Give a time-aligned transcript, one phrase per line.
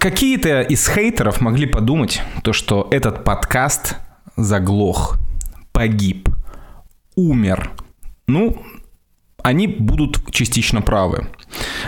[0.00, 3.96] Какие-то из хейтеров могли подумать, то, что этот подкаст
[4.34, 5.18] заглох,
[5.72, 6.30] погиб,
[7.16, 7.70] умер.
[8.26, 8.62] Ну,
[9.42, 11.28] они будут частично правы.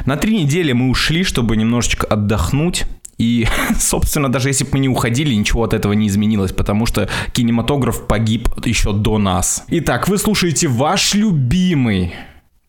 [0.04, 2.84] На три недели мы ушли, чтобы немножечко отдохнуть.
[3.16, 3.48] И,
[3.80, 8.06] собственно, даже если бы мы не уходили, ничего от этого не изменилось, потому что кинематограф
[8.06, 9.64] погиб еще до нас.
[9.68, 12.12] Итак, вы слушаете ваш любимый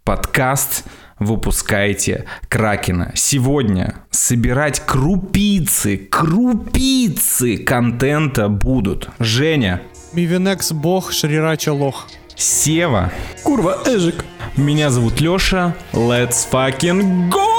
[0.06, 0.86] подкаст
[1.26, 3.12] выпускаете Кракена.
[3.16, 9.10] Сегодня собирать крупицы, крупицы контента будут.
[9.20, 9.82] Женя.
[10.14, 12.08] Мивинекс бог, Шрирача лох.
[12.36, 13.12] Сева.
[13.44, 14.26] Курва, Эжик.
[14.58, 15.76] Меня зовут Леша.
[15.94, 17.54] Let's fucking go!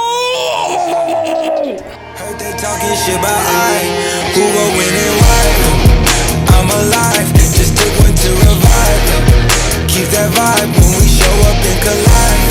[9.95, 12.44] Keep that vibe when we show up and collide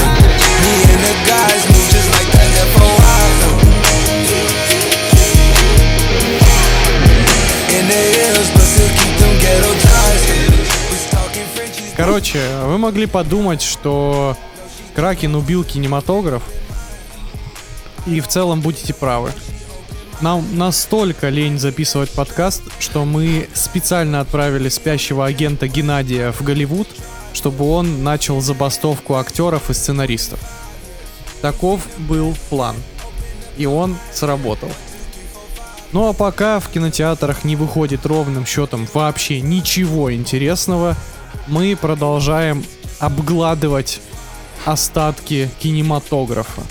[12.13, 14.37] Короче, вы могли подумать, что
[14.93, 16.43] Кракен убил кинематограф,
[18.05, 19.31] и в целом будете правы.
[20.21, 26.87] Нам настолько лень записывать подкаст, что мы специально отправили спящего агента Геннадия в Голливуд,
[27.33, 30.39] чтобы он начал забастовку актеров и сценаристов.
[31.41, 32.75] Таков был план.
[33.57, 34.69] И он сработал.
[35.93, 40.95] Ну а пока в кинотеатрах не выходит ровным счетом вообще ничего интересного,
[41.47, 42.63] мы продолжаем
[42.99, 44.01] обгладывать
[44.65, 46.61] остатки кинематографа.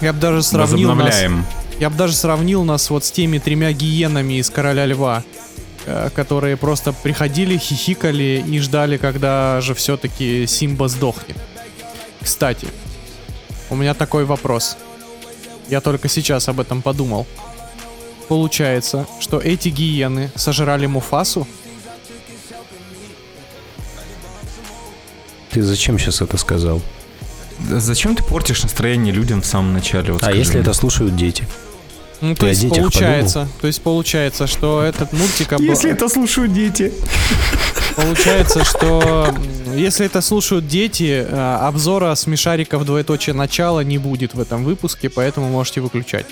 [0.00, 1.14] Я бы даже сравнил нас
[1.78, 5.22] я бы даже сравнил нас вот с теми тремя гиенами из Короля Льва,
[5.84, 11.36] э, которые просто приходили, хихикали и ждали, когда же все-таки Симба сдохнет.
[12.22, 12.66] Кстати,
[13.68, 14.78] у меня такой вопрос.
[15.68, 17.26] Я только сейчас об этом подумал.
[18.28, 21.46] Получается, что эти гиены сожрали Муфасу?
[25.56, 26.82] Ты зачем сейчас это сказал?
[27.70, 30.12] Зачем ты портишь настроение людям в самом начале?
[30.12, 30.60] Вот а если мне.
[30.60, 31.48] это слушают дети?
[32.20, 33.54] Ну, то есть получается, подумал?
[33.62, 35.54] то есть получается, что этот мультик...
[35.54, 35.62] Об...
[35.62, 36.92] Если это слушают дети.
[37.96, 39.34] Получается, что
[39.74, 45.48] если это слушают дети, э, обзора смешариков двоеточие начала не будет в этом выпуске, поэтому
[45.48, 46.26] можете выключать.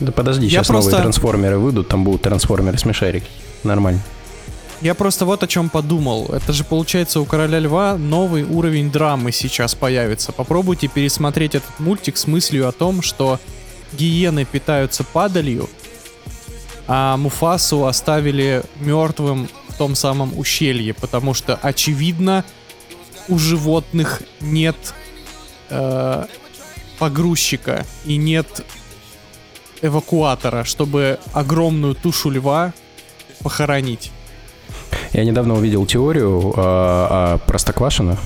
[0.00, 0.90] Да подожди, Я сейчас просто...
[0.90, 3.28] новые трансформеры выйдут, там будут трансформеры смешарики.
[3.62, 4.02] Нормально.
[4.80, 6.26] Я просто вот о чем подумал.
[6.26, 10.30] Это же получается у Короля Льва новый уровень драмы сейчас появится.
[10.30, 13.40] Попробуйте пересмотреть этот мультик с мыслью о том, что
[13.92, 15.68] гиены питаются падалью,
[16.86, 22.44] а Муфасу оставили мертвым в том самом ущелье, потому что, очевидно,
[23.28, 24.76] у животных нет
[25.70, 26.24] э,
[26.98, 28.64] погрузчика и нет
[29.82, 32.72] эвакуатора, чтобы огромную тушу льва
[33.42, 34.12] похоронить.
[35.12, 38.18] Я недавно увидел теорию э, о Простоквашино,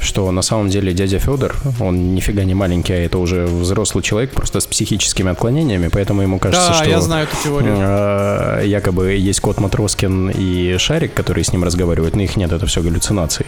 [0.00, 4.32] что на самом деле дядя Федор, он нифига не маленький, а это уже взрослый человек,
[4.32, 6.90] просто с психическими отклонениями, поэтому ему кажется, да, что...
[6.90, 7.76] я знаю эту теорию.
[7.78, 12.66] Э, якобы есть кот Матроскин и Шарик, которые с ним разговаривают, но их нет, это
[12.66, 13.46] все галлюцинации.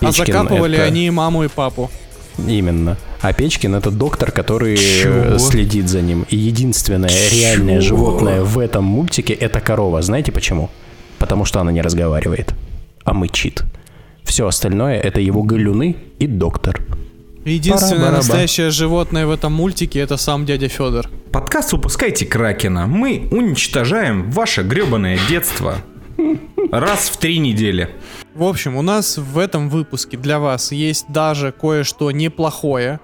[0.00, 0.86] Печкин а закапывали это...
[0.86, 1.90] они маму, и папу.
[2.38, 2.96] Именно.
[3.22, 5.38] А Печкин это доктор, который Чего?
[5.38, 6.26] следит за ним.
[6.28, 7.40] И единственное Чего?
[7.40, 10.02] реальное животное в этом мультике это корова.
[10.02, 10.70] Знаете почему?
[11.26, 12.54] Потому что она не разговаривает,
[13.02, 13.64] а мычит.
[14.22, 16.80] Все остальное это его галюны и доктор.
[17.44, 21.08] Единственное настоящее животное в этом мультике это сам дядя Федор.
[21.32, 22.86] Подкаст «Упускайте Кракена».
[22.86, 25.78] Мы уничтожаем ваше гребаное детство.
[26.70, 27.90] Раз в три недели.
[28.32, 33.00] В общем, у нас в этом выпуске для вас есть даже кое-что неплохое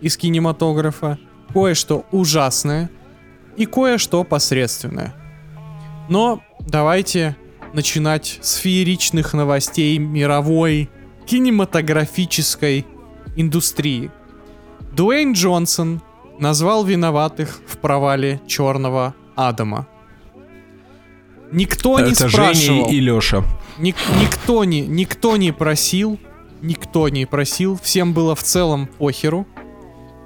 [0.00, 1.18] из кинематографа,
[1.52, 2.90] кое-что ужасное
[3.56, 5.12] и кое-что посредственное.
[6.08, 7.34] Но давайте
[7.76, 10.88] начинать с фееричных новостей мировой
[11.26, 12.86] кинематографической
[13.36, 14.10] индустрии.
[14.92, 16.00] Дуэйн Джонсон
[16.38, 19.86] назвал виноватых в провале Черного Адама.
[21.52, 22.54] Никто не Это спрашивал.
[22.54, 23.44] Женя и Леша.
[23.76, 26.18] Ник, никто, не, никто не просил,
[26.62, 29.46] никто не просил, всем было в целом похеру.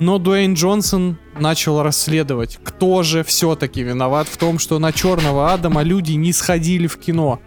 [0.01, 5.83] Но Дуэйн Джонсон начал расследовать, кто же все-таки виноват в том, что на Черного Адама
[5.83, 7.39] люди не сходили в кино.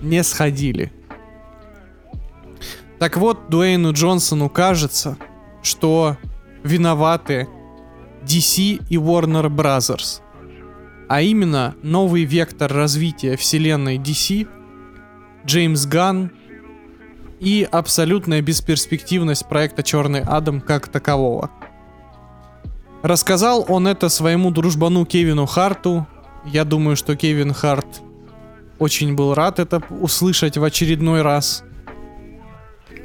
[0.00, 0.92] Не сходили.
[2.98, 5.16] Так вот, Дуэйну Джонсону кажется,
[5.62, 6.16] что
[6.64, 7.46] виноваты
[8.24, 10.22] DC и Warner Brothers.
[11.08, 14.48] А именно, новый вектор развития вселенной DC,
[15.46, 16.32] Джеймс Ганн
[17.40, 21.50] и абсолютная бесперспективность проекта Черный Адам как такового.
[23.02, 26.06] Рассказал он это своему дружбану Кевину Харту.
[26.44, 28.02] Я думаю, что Кевин Харт
[28.78, 31.64] очень был рад это услышать в очередной раз.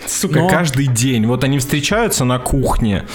[0.07, 0.49] Сука, Но...
[0.49, 1.25] каждый день.
[1.25, 3.05] Вот они встречаются на кухне,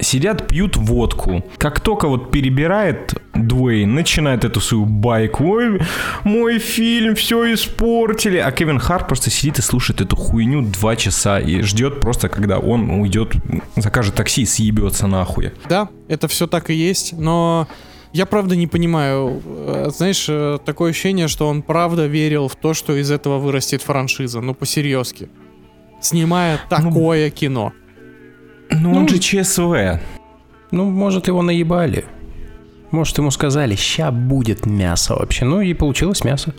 [0.00, 1.44] сидят, пьют водку.
[1.58, 5.44] Как только вот перебирает Дуэйн, начинает эту свою байку.
[5.44, 5.80] Ой,
[6.24, 8.38] мой фильм все испортили.
[8.38, 12.58] А Кевин Харт просто сидит и слушает эту хуйню два часа и ждет просто, когда
[12.58, 13.34] он уйдет,
[13.76, 15.52] закажет такси и съебется нахуй.
[15.68, 17.68] Да, это все так и есть, но
[18.12, 19.40] я правда не понимаю.
[19.44, 23.82] Э, знаешь, э, такое ощущение, что он правда верил в то, что из этого вырастет
[23.82, 24.40] франшиза.
[24.40, 25.28] Ну, по-серьезки.
[26.00, 27.72] Снимая ну, такое ну, кино.
[28.70, 30.00] Ну, он ну, же ЧСВ.
[30.70, 32.04] Ну, может, его наебали.
[32.90, 35.44] Может, ему сказали, ща будет мясо вообще.
[35.44, 36.54] Ну и получилось мясо.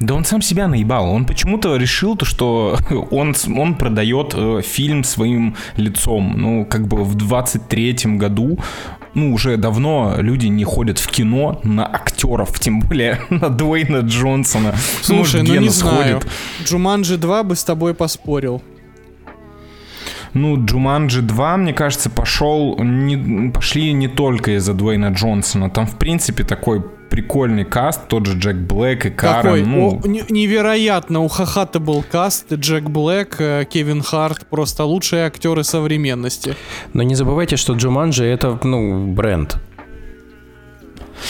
[0.00, 1.10] Да он сам себя наебал.
[1.10, 2.78] Он почему-то решил, то, что
[3.10, 6.34] он, он продает э, фильм своим лицом.
[6.36, 8.58] Ну, как бы в 23-м году,
[9.14, 14.74] ну, уже давно люди не ходят в кино на актеров, тем более на Дуэйна Джонсона.
[15.02, 16.20] Слушай, ну, ну не знаю.
[16.64, 18.62] Джуманджи 2 бы с тобой поспорил.
[20.32, 25.70] Ну, Джуманджи 2, мне кажется, пошел, не, пошли не только из-за Дуэйна Джонсона.
[25.70, 29.42] Там, в принципе, такой прикольный каст, тот же Джек Блэк и Карен.
[29.42, 29.62] Какой?
[29.64, 30.00] Ну...
[30.02, 36.54] О, невероятно, у Хахата был каст, Джек Блэк, э, Кевин Харт, просто лучшие актеры современности.
[36.92, 39.58] Но не забывайте, что Джуманджи это, ну, бренд.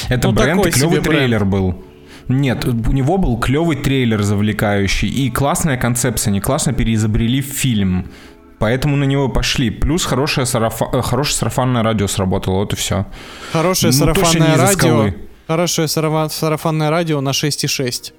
[0.08, 1.50] Это ну, бренд и клевый трейлер бренд.
[1.50, 1.85] был.
[2.29, 8.06] Нет, у него был клевый трейлер завлекающий и классная концепция, они классно переизобрели фильм.
[8.60, 9.70] Поэтому на него пошли.
[9.70, 10.86] Плюс хорошее, сарафа...
[10.92, 13.06] Э, хорошее сарафанное радио сработало, вот и все.
[13.52, 15.14] Хорошее ну, сарафанное радио.
[15.48, 18.12] Хорошее сарафанное радио на 6,6.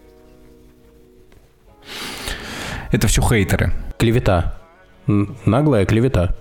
[2.91, 3.71] Это все хейтеры.
[3.99, 4.57] Клевета.
[5.05, 6.35] Наглая клевета.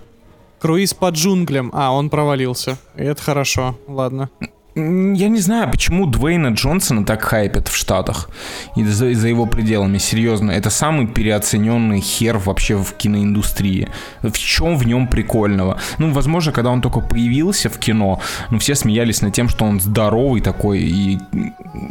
[0.59, 1.69] Круиз по джунглям.
[1.71, 2.79] А, он провалился.
[2.95, 3.77] И это хорошо.
[3.87, 4.31] Ладно.
[4.73, 8.29] Я не знаю, почему Дуэйна Джонсона так хайпят в Штатах
[8.77, 9.97] и за, за его пределами.
[9.97, 13.89] Серьезно, это самый переоцененный хер вообще в киноиндустрии.
[14.21, 15.77] В чем в нем прикольного?
[15.97, 19.81] Ну, возможно, когда он только появился в кино, ну, все смеялись над тем, что он
[19.81, 21.19] здоровый такой и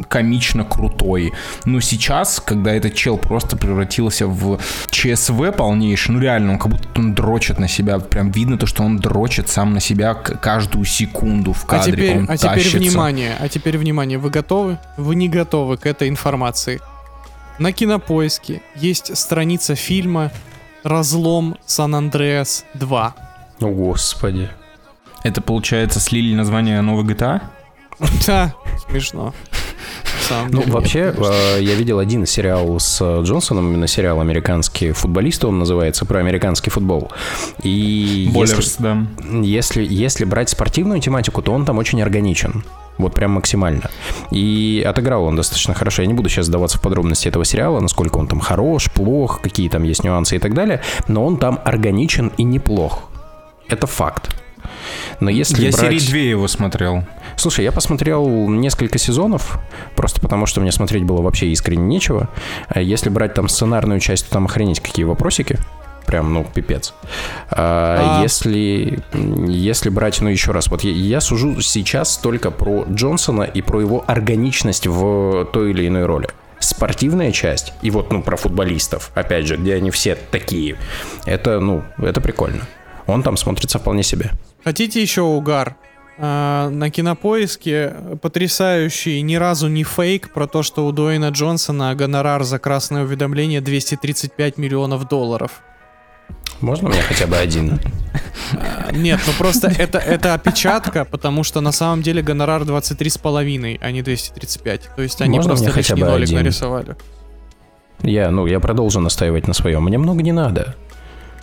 [0.07, 1.33] комично крутой.
[1.65, 6.87] Но сейчас, когда этот чел просто превратился в ЧСВ полнейший, ну, реально, он как будто
[6.95, 7.99] он дрочит на себя.
[7.99, 11.93] Прям видно то, что он дрочит сам на себя каждую секунду в кадре.
[11.93, 14.77] А теперь, он а теперь внимание, а теперь внимание, вы готовы?
[14.97, 16.81] Вы не готовы к этой информации.
[17.59, 20.31] На кинопоиске есть страница фильма
[20.83, 23.13] «Разлом Сан-Андреас 2».
[23.61, 24.49] О, господи.
[25.23, 27.41] Это, получается, слили название новой GTA?
[28.25, 28.53] Да,
[28.87, 29.33] смешно
[30.31, 30.71] самом ну, деле.
[30.71, 36.19] вообще, э, я видел один сериал с Джонсоном, именно сериал американский футболист, он называется, про
[36.19, 37.11] американский футбол.
[37.63, 39.05] И Боллерс, если, да.
[39.41, 42.63] Если, если брать спортивную тематику, то он там очень органичен.
[42.97, 43.89] Вот прям максимально.
[44.31, 46.03] И отыграл он достаточно хорошо.
[46.03, 49.69] Я не буду сейчас сдаваться в подробности этого сериала, насколько он там хорош, плох, какие
[49.69, 50.81] там есть нюансы и так далее.
[51.07, 53.09] Но он там органичен и неплох.
[53.67, 54.35] Это факт.
[55.19, 55.81] Но если я брать...
[55.81, 57.03] серии 2 его смотрел.
[57.41, 59.57] Слушай, я посмотрел несколько сезонов,
[59.95, 62.29] просто потому что мне смотреть было вообще искренне нечего.
[62.67, 65.57] А если брать там сценарную часть, то там охренеть какие вопросики
[66.05, 66.93] прям, ну, пипец.
[67.49, 68.21] А, а...
[68.21, 68.99] Если,
[69.47, 73.81] если брать, ну, еще раз, вот я, я сужу сейчас только про Джонсона и про
[73.81, 76.27] его органичность в той или иной роли.
[76.59, 80.75] Спортивная часть, и вот, ну, про футболистов, опять же, где они все такие,
[81.25, 82.67] это, ну, это прикольно.
[83.07, 84.29] Он там смотрится вполне себе.
[84.63, 85.75] Хотите еще угар?
[86.23, 92.43] А, на кинопоиске потрясающий ни разу не фейк про то, что у Дуэйна Джонсона гонорар
[92.43, 95.63] за красное уведомление 235 миллионов долларов.
[96.59, 97.79] Можно мне хотя бы один?
[98.53, 103.91] А, нет, ну просто это, это опечатка, потому что на самом деле гонорар 23,5, а
[103.91, 104.89] не 235.
[104.95, 106.37] То есть они Можно просто лишний нолик один?
[106.37, 106.95] нарисовали.
[108.03, 109.85] Я, ну, я продолжу настаивать на своем.
[109.85, 110.75] Мне много не надо.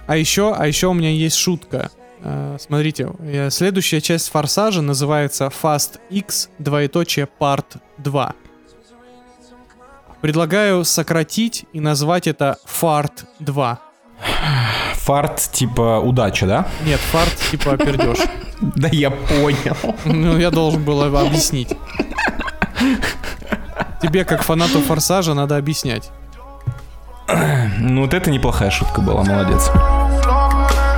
[0.06, 1.90] А еще, а еще у меня есть шутка.
[2.20, 3.10] Uh, смотрите,
[3.50, 8.34] следующая часть Форсажа называется Fast X, двоеточие Part 2.
[10.20, 13.80] Предлагаю сократить и назвать это Фарт 2.
[14.94, 16.66] Фарт типа удача, да?
[16.84, 18.18] Нет, фарт типа пердеж.
[18.60, 19.76] Да я понял.
[20.04, 21.76] Ну, я должен был объяснить.
[24.02, 26.10] Тебе, как фанату Форсажа, надо объяснять.
[27.78, 29.70] Ну, вот это неплохая шутка была, молодец.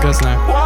[0.03, 0.60] Я знаю.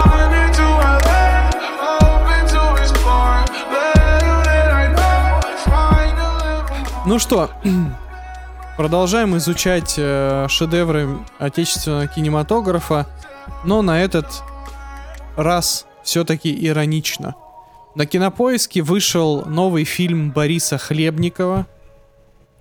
[7.07, 7.51] Ну что,
[8.79, 13.07] продолжаем изучать э, шедевры отечественного кинематографа,
[13.63, 14.43] но на этот
[15.37, 17.35] раз все-таки иронично.
[17.95, 21.67] На кинопоиске вышел новый фильм Бориса Хлебникова,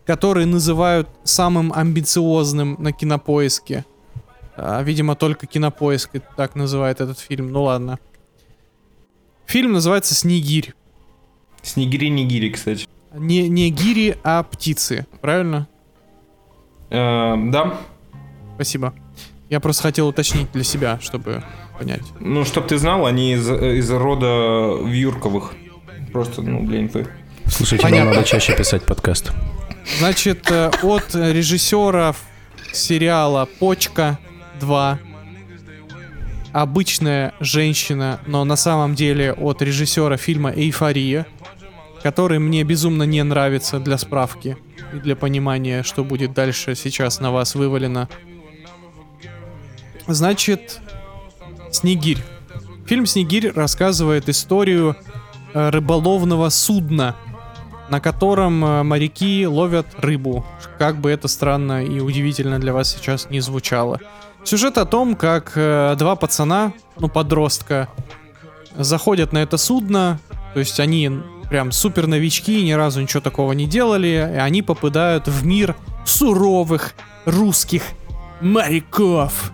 [0.05, 3.85] который называют самым амбициозным на кинопоиске.
[4.57, 7.49] А, видимо, только кинопоиск так называет этот фильм.
[7.53, 7.97] Ну ладно.
[9.45, 10.73] Фильм называется Снегирь.
[11.61, 12.87] Снегири-нигири, кстати.
[13.13, 15.67] Не, не гири, а птицы, правильно?
[16.89, 17.77] Э, да.
[18.55, 18.93] Спасибо.
[19.49, 21.43] Я просто хотел уточнить для себя, чтобы
[21.77, 22.01] понять.
[22.19, 25.53] Ну, чтоб ты знал, они из, из рода вьюрковых.
[26.11, 27.07] Просто, ну, для инфы.
[27.45, 29.31] Слушайте, нам надо чаще писать подкаст.
[29.99, 32.17] Значит, э, от режиссеров
[32.71, 34.17] сериала «Почка
[34.59, 34.97] 2»,
[36.53, 41.25] обычная женщина, но на самом деле от режиссера фильма «Эйфория»,
[42.03, 44.57] который мне безумно не нравится для справки
[44.93, 48.09] и для понимания, что будет дальше сейчас на вас вывалено.
[50.07, 50.81] Значит,
[51.71, 52.19] Снегирь.
[52.85, 54.97] Фильм Снегирь рассказывает историю
[55.53, 57.15] э, рыболовного судна,
[57.89, 60.45] на котором э, моряки ловят рыбу.
[60.77, 64.01] Как бы это странно и удивительно для вас сейчас не звучало.
[64.43, 67.87] Сюжет о том, как э, два пацана, ну подростка,
[68.75, 70.19] заходят на это судно,
[70.53, 71.09] то есть они
[71.49, 76.93] прям супер новички, ни разу ничего такого не делали, и они попадают в мир суровых
[77.25, 77.83] русских
[78.41, 79.51] моряков,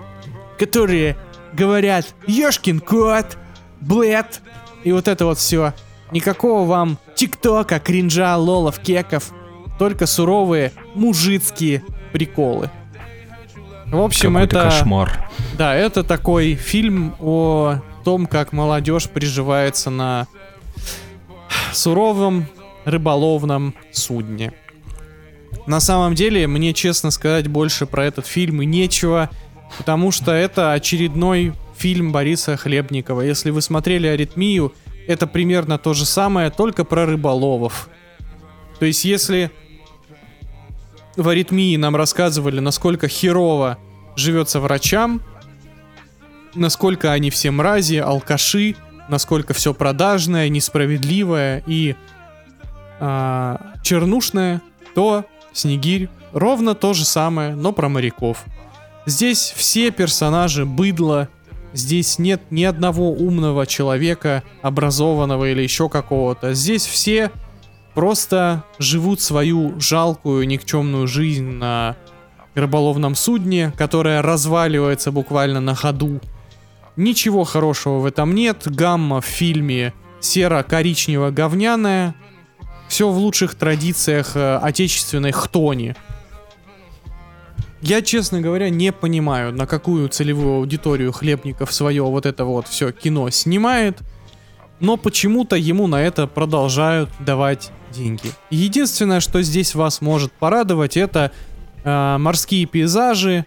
[0.57, 1.17] которые
[1.53, 3.37] говорят «Ёшкин кот»,
[3.81, 4.41] «Блэд»,
[4.83, 5.73] и вот это вот все.
[6.11, 9.31] Никакого вам тиктока, кринжа, лолов, кеков,
[9.77, 12.69] только суровые мужицкие приколы.
[13.85, 14.63] В общем, это...
[14.63, 15.29] кошмар.
[15.57, 20.27] Да, это такой фильм о том, как молодежь приживается на
[21.73, 22.47] суровом
[22.85, 24.53] рыболовном судне.
[25.65, 29.29] На самом деле, мне, честно сказать, больше про этот фильм и нечего,
[29.77, 33.21] потому что это очередной фильм Бориса Хлебникова.
[33.21, 34.73] Если вы смотрели «Аритмию»,
[35.07, 37.89] это примерно то же самое, только про рыболовов.
[38.79, 39.51] То есть, если
[41.15, 43.77] в «Аритмии» нам рассказывали, насколько херово
[44.15, 45.21] живется врачам,
[46.55, 48.75] насколько они все мрази, алкаши,
[49.09, 51.95] насколько все продажное, несправедливое и
[52.99, 54.61] а, чернушное,
[54.95, 58.45] то Снегирь ровно то же самое, но про моряков.
[59.05, 61.27] Здесь все персонажи быдло,
[61.73, 66.53] здесь нет ни одного умного человека, образованного или еще какого-то.
[66.53, 67.31] Здесь все
[67.93, 71.95] просто живут свою жалкую, никчемную жизнь на
[72.53, 76.19] рыболовном судне, которое разваливается буквально на ходу.
[76.99, 78.63] Ничего хорошего в этом нет.
[78.65, 82.13] Гамма в фильме серо-коричнево-говняная.
[82.89, 85.95] Все в лучших традициях э, отечественной хтони.
[87.79, 92.91] Я, честно говоря, не понимаю, на какую целевую аудиторию Хлебников свое вот это вот все
[92.91, 93.99] кино снимает,
[94.81, 98.29] но почему-то ему на это продолжают давать деньги.
[98.49, 101.31] Единственное, что здесь вас может порадовать, это
[101.85, 103.45] э, морские пейзажи,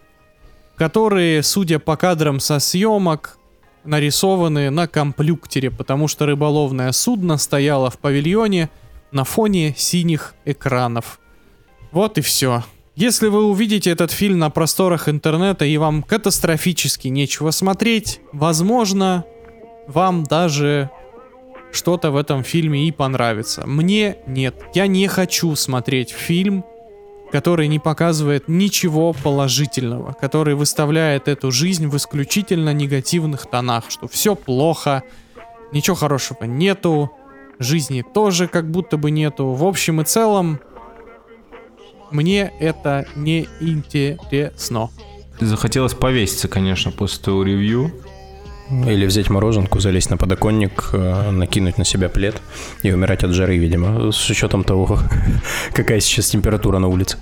[0.75, 3.39] которые, судя по кадрам со съемок,
[3.85, 8.71] нарисованы на комплюктере, потому что рыболовное судно стояло в павильоне
[9.11, 11.21] на фоне синих экранов.
[11.91, 12.65] Вот и все.
[12.95, 19.25] Если вы увидите этот фильм на просторах интернета и вам катастрофически нечего смотреть, возможно,
[19.87, 20.91] вам даже
[21.73, 23.67] что-то в этом фильме и понравится.
[23.67, 24.55] Мне нет.
[24.75, 26.65] Я не хочу смотреть фильм,
[27.33, 34.37] который не показывает ничего положительного, который выставляет эту жизнь в исключительно негативных тонах, что все
[34.37, 35.03] плохо,
[35.73, 37.11] ничего хорошего нету,
[37.59, 39.53] жизни тоже как будто бы нету.
[39.53, 40.61] В общем и целом,
[42.11, 44.91] мне это не интересно.
[45.41, 47.93] Захотелось повеситься, конечно, после твоего ревью.
[48.87, 52.41] Или взять мороженку, залезть на подоконник, э, накинуть на себя плед
[52.83, 54.99] и умирать от жары, видимо, с учетом того,
[55.75, 57.19] какая сейчас температура на улице.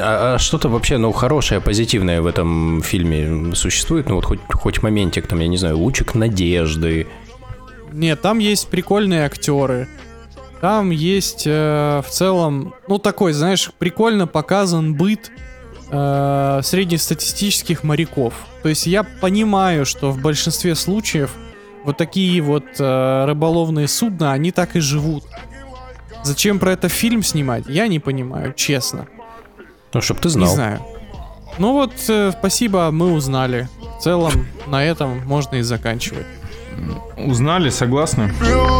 [0.00, 4.08] А, а что-то вообще, ну, хорошее, позитивное в этом фильме существует?
[4.08, 7.08] Ну, вот хоть, хоть моментик, там, я не знаю, лучик надежды.
[7.92, 9.88] Нет, там есть прикольные актеры.
[10.60, 15.32] Там есть э, в целом, ну, такой, знаешь, прикольно показан быт
[15.90, 18.34] э, среднестатистических моряков.
[18.62, 21.32] То есть я понимаю, что в большинстве случаев
[21.84, 25.24] вот такие вот э, рыболовные судна, они так и живут.
[26.22, 29.08] Зачем про это фильм снимать, я не понимаю, честно.
[29.92, 30.48] Ну, чтоб ты знал.
[30.48, 30.80] Не знаю.
[31.58, 33.68] Ну вот, э, спасибо, мы узнали.
[33.98, 36.26] В целом, на этом можно и заканчивать.
[37.16, 38.32] Узнали, согласны?
[38.40, 38.72] Ну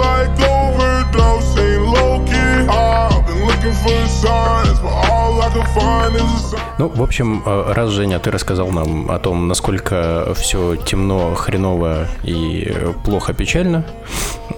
[6.79, 12.07] Ну, в общем, э, раз, Женя, ты рассказал нам о том, насколько все темно, хреново
[12.25, 13.85] и плохо, печально,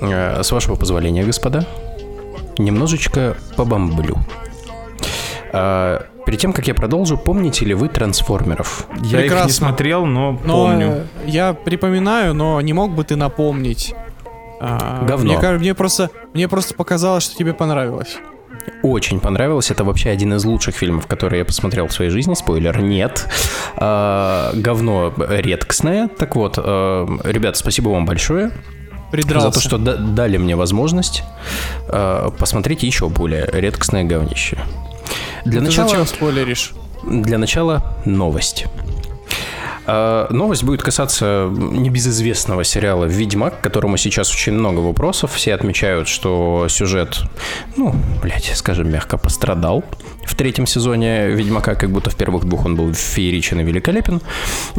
[0.00, 1.66] э, с вашего позволения, господа,
[2.58, 4.18] немножечко побомблю.
[5.52, 8.86] А, перед тем, как я продолжу, помните ли вы трансформеров?
[9.02, 9.40] Я Прекрасно.
[9.40, 11.06] их не смотрел, но, но помню.
[11.26, 13.94] Я припоминаю, но не мог бы ты напомнить.
[14.60, 15.38] А, Говно.
[15.38, 18.18] Мне, мне, просто, мне просто показалось, что тебе понравилось.
[18.82, 19.70] Очень понравилось.
[19.70, 22.34] Это вообще один из лучших фильмов, которые я посмотрел в своей жизни.
[22.34, 23.26] Спойлер, нет.
[23.76, 26.08] А, говно редкостное.
[26.08, 28.50] Так вот, а, ребят, спасибо вам большое.
[29.10, 29.48] Придрался.
[29.48, 31.22] За то, что дали мне возможность
[31.88, 34.58] а, посмотреть еще более редкостное говнище.
[35.44, 35.88] Для Ты начала...
[35.88, 36.72] зачем спойлеришь?
[37.04, 38.66] Для начала новость.
[39.86, 45.32] А, новость будет касаться небезызвестного сериала «Ведьмак», к которому сейчас очень много вопросов.
[45.34, 47.22] Все отмечают, что сюжет,
[47.76, 49.84] ну, блядь, скажем мягко, пострадал
[50.24, 54.20] в третьем сезоне «Ведьмака», как будто в первых двух он был фееричен и великолепен.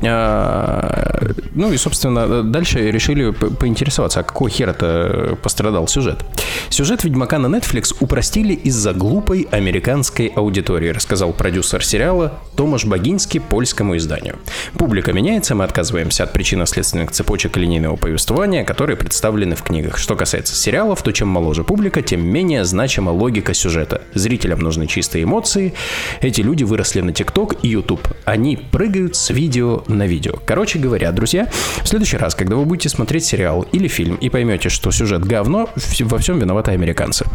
[0.03, 6.25] А, ну и, собственно, дальше решили поинтересоваться, а какой хер это пострадал сюжет.
[6.69, 13.97] Сюжет «Ведьмака» на Netflix упростили из-за глупой американской аудитории, рассказал продюсер сериала Томаш Богинский польскому
[13.97, 14.37] изданию.
[14.73, 19.97] Публика меняется, мы отказываемся от причинно-следственных цепочек линейного повествования, которые представлены в книгах.
[19.97, 24.01] Что касается сериалов, то чем моложе публика, тем менее значима логика сюжета.
[24.13, 25.73] Зрителям нужны чистые эмоции.
[26.21, 28.07] Эти люди выросли на ТикТок и YouTube.
[28.25, 30.33] Они прыгают с видео на видео.
[30.45, 31.49] Короче говоря, друзья,
[31.81, 35.69] в следующий раз, когда вы будете смотреть сериал или фильм и поймете, что сюжет говно,
[35.99, 37.25] во всем виноваты американцы.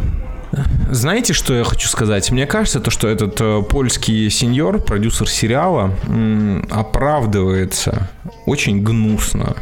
[0.89, 2.29] Знаете, что я хочу сказать?
[2.31, 5.93] Мне кажется, то, что этот э, польский сеньор, продюсер сериала,
[6.69, 8.09] оправдывается
[8.45, 9.55] очень гнусно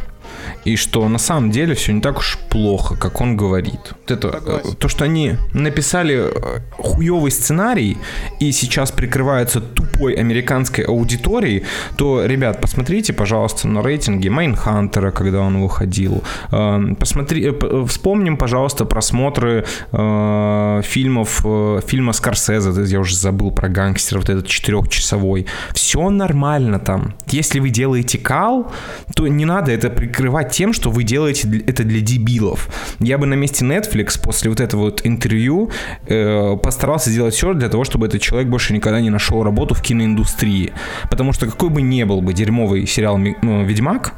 [0.66, 3.80] и что на самом деле все не так уж плохо, как он говорит.
[4.02, 7.98] Вот это, э, то, что они написали э, хуевый сценарий
[8.40, 11.64] и сейчас прикрываются тупой американской аудиторией,
[11.98, 16.24] то, ребят, посмотрите, пожалуйста, на рейтинги Mindhunter а, когда он выходил.
[16.52, 21.46] Эм, посмотри, э, вспомним, пожалуйста, просмотры фильмов,
[21.86, 25.46] фильма Скорсезе, я уже забыл про гангстеров, вот этот четырехчасовой.
[25.74, 27.14] Все нормально там.
[27.28, 28.72] Если вы делаете кал,
[29.16, 32.70] то не надо это прикрывать тем, что вы делаете это для дебилов.
[33.00, 35.72] Я бы на месте Netflix после вот этого вот интервью
[36.08, 39.82] э, постарался сделать все для того, чтобы этот человек больше никогда не нашел работу в
[39.82, 40.74] киноиндустрии.
[41.10, 44.14] Потому что какой бы ни был бы дерьмовый сериал ну, «Ведьмак»,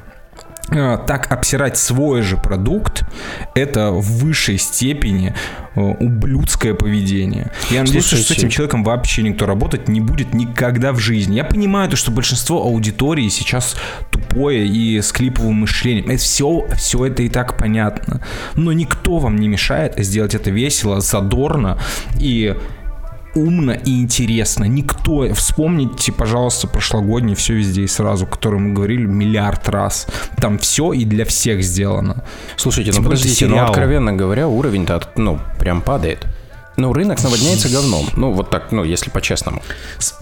[0.71, 3.03] так обсирать свой же продукт,
[3.55, 5.35] это в высшей степени
[5.75, 7.51] э, ублюдское поведение.
[7.69, 8.23] Я надеюсь, Слушайте.
[8.23, 11.35] что с этим человеком вообще никто работать не будет никогда в жизни.
[11.35, 13.75] Я понимаю, то, что большинство аудитории сейчас
[14.11, 16.09] тупое и с клиповым мышлением.
[16.09, 18.21] Это все, все это и так понятно.
[18.55, 21.79] Но никто вам не мешает сделать это весело, задорно
[22.17, 22.55] и
[23.35, 24.65] умно и интересно.
[24.65, 30.07] Никто, вспомните, пожалуйста, прошлогодний «Все везде и сразу», о котором мы говорили миллиард раз.
[30.37, 32.23] Там все и для всех сделано.
[32.55, 36.25] Слушайте, ну подождите, ну откровенно говоря, уровень-то, ну, прям падает.
[36.81, 38.07] Ну, рынок наводняется говном.
[38.15, 39.61] Ну, вот так, ну, если по-честному.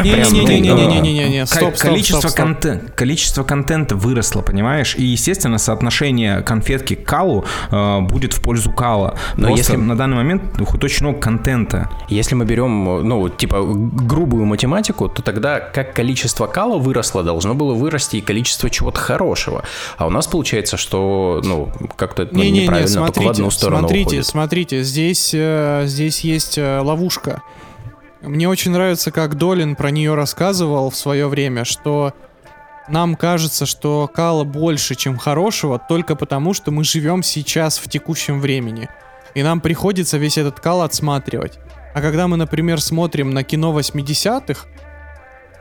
[0.04, 4.96] Не-не-не-не-не-не-не-не, стоп, количество, контент, количество контента выросло, понимаешь?
[4.98, 9.18] И, естественно, соотношение конфетки к калу э, будет в пользу кала.
[9.38, 11.90] Но Просто если на данный момент хоть очень много контента.
[12.10, 17.74] Если мы берем, ну, типа, грубую математику, то тогда как количество кала выросло, должно было
[17.74, 19.64] вырасти и количество чего-то хорошего.
[19.98, 23.52] А у нас получается, что, ну, как-то ну, не, неправильно, не, смотрите, только в одну
[23.52, 24.26] сторону Смотрите, уходит.
[24.26, 27.42] смотрите, здесь, э, здесь есть есть э, ловушка.
[28.22, 32.14] Мне очень нравится, как Долин про нее рассказывал в свое время, что
[32.90, 38.42] нам кажется, что кала больше, чем хорошего, только потому, что мы живем сейчас в текущем
[38.42, 38.90] времени.
[39.36, 41.60] И нам приходится весь этот кал отсматривать.
[41.94, 44.66] А когда мы, например, смотрим на кино 80-х,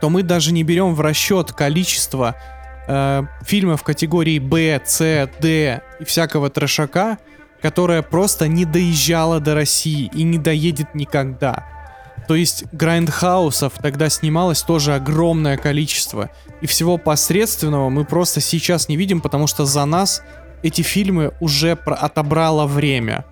[0.01, 2.35] то мы даже не берем в расчет количество
[2.87, 7.19] э, фильмов категории Б, С, Д и всякого трешака,
[7.61, 11.65] которая просто не доезжала до России и не доедет никогда.
[12.27, 16.29] То есть grindhouse ов тогда снималось тоже огромное количество.
[16.61, 20.21] И всего посредственного мы просто сейчас не видим, потому что за нас
[20.61, 23.25] эти фильмы уже отобрало время.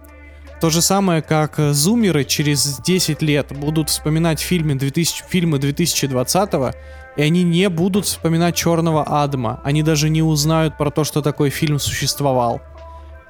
[0.60, 6.76] То же самое, как зумеры через 10 лет будут вспоминать фильмы, 2000, фильмы 2020
[7.18, 9.60] и они не будут вспоминать Черного Адама.
[9.63, 12.62] Они даже не узнают про то, что такой фильм существовал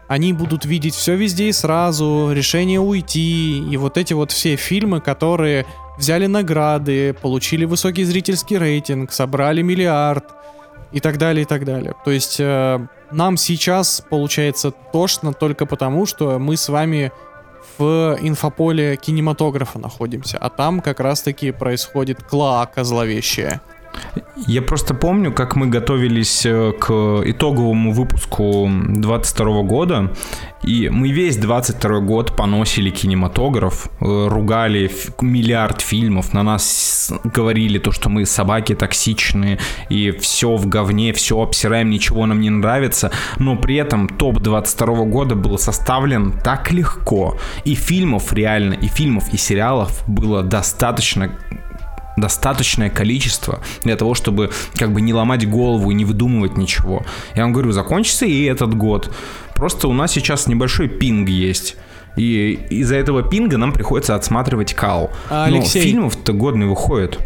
[0.08, 5.02] они будут видеть все везде и сразу, решение уйти, и вот эти вот все фильмы,
[5.02, 5.66] которые
[5.98, 10.26] взяли награды, получили высокий зрительский рейтинг, собрали миллиард
[10.92, 11.94] и так далее, и так далее.
[12.06, 17.12] То есть э, нам сейчас получается тошно только потому, что мы с вами
[17.78, 23.62] в инфополе кинематографа находимся, а там как раз таки происходит клака зловещая.
[24.48, 30.14] Я просто помню, как мы готовились э, к итоговому выпуску 22 года,
[30.64, 37.92] и мы весь 22 год поносили кинематограф, э, ругали миллиард фильмов, на нас говорили то,
[37.92, 43.56] что мы собаки токсичные, и все в говне, все обсираем, ничего нам не нравится, но
[43.56, 49.38] при этом топ 22 года был составлен так легко, и фильмов реально, и фильмов, и
[49.38, 51.32] сериалов было достаточно
[52.18, 57.06] достаточное количество для того, чтобы как бы не ломать голову и не выдумывать ничего.
[57.36, 59.14] Я вам говорю, закончится и этот год.
[59.54, 61.78] Просто у нас сейчас небольшой пинг есть.
[62.18, 65.12] И из-за этого пинга нам приходится отсматривать кал.
[65.30, 67.20] А, Алексей, Но фильмов-то годный выходит.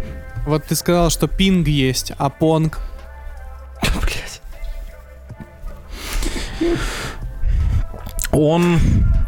[0.45, 2.79] Вот ты сказал, что пинг есть, а понг...
[4.01, 4.41] Блять.
[8.31, 8.77] Он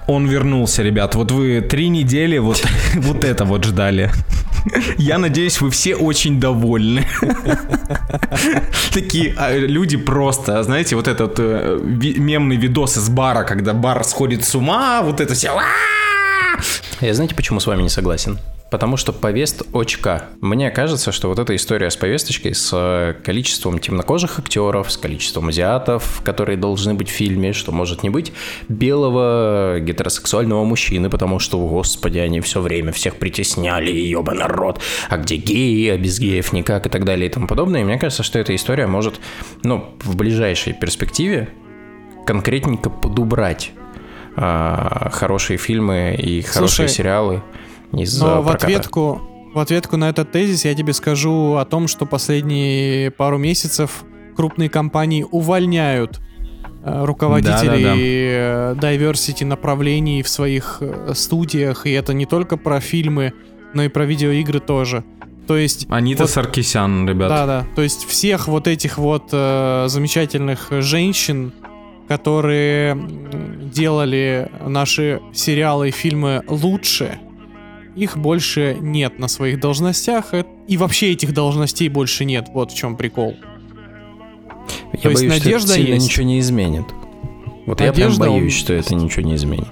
[0.08, 1.15] он вернулся, ребят.
[1.15, 2.63] Вот вы три недели вот,
[2.95, 4.12] вот это вот ждали.
[4.97, 7.06] Я надеюсь, вы все очень довольны.
[8.93, 14.43] Такие а, люди просто, знаете, вот этот э, мемный видос из бара, когда бар сходит
[14.45, 15.60] с ума, вот это все.
[17.02, 18.38] Я знаете, почему с вами не согласен?
[18.73, 20.29] Потому что повесточка.
[20.41, 25.49] Мне кажется, что вот эта история с повесточкой, с э, количеством темнокожих актеров, с количеством
[25.49, 28.33] азиатов, которые должны быть в фильме, что может не быть
[28.69, 35.36] белого гетеросексуального мужчины, потому что, господи, они все время всех притесняли, ебаный народ, а где
[35.36, 37.81] геи, а без геев никак и так далее и тому подобное.
[37.81, 39.21] И мне кажется, что эта история может,
[39.62, 41.49] ну, в ближайшей перспективе
[42.25, 43.71] конкретненько подубрать
[44.36, 47.43] а, хорошие фильмы и хорошие Слушай, сериалы
[47.93, 49.21] из Но в ответку,
[49.53, 54.03] в ответку на этот тезис я тебе скажу о том, что последние пару месяцев
[54.36, 56.19] крупные компании увольняют
[56.84, 58.95] э, руководителей да, да, да.
[58.95, 63.34] diversity направлений в своих э, студиях, и это не только про фильмы,
[63.73, 65.03] но и про видеоигры тоже.
[65.47, 65.88] То есть...
[65.89, 67.29] Анита вот, Саркисян, ребят.
[67.29, 71.51] Да-да, то есть всех вот этих вот э, замечательных женщин,
[72.08, 72.97] которые
[73.73, 77.19] делали наши сериалы и фильмы лучше,
[77.95, 82.75] их больше нет на своих должностях, э, и вообще этих должностей больше нет, вот в
[82.75, 83.36] чем прикол.
[84.93, 86.06] Я То боюсь, есть надежда что это есть.
[86.06, 86.86] ничего не изменит.
[87.65, 89.67] Вот надежда я прям боюсь, что это ничего не изменит.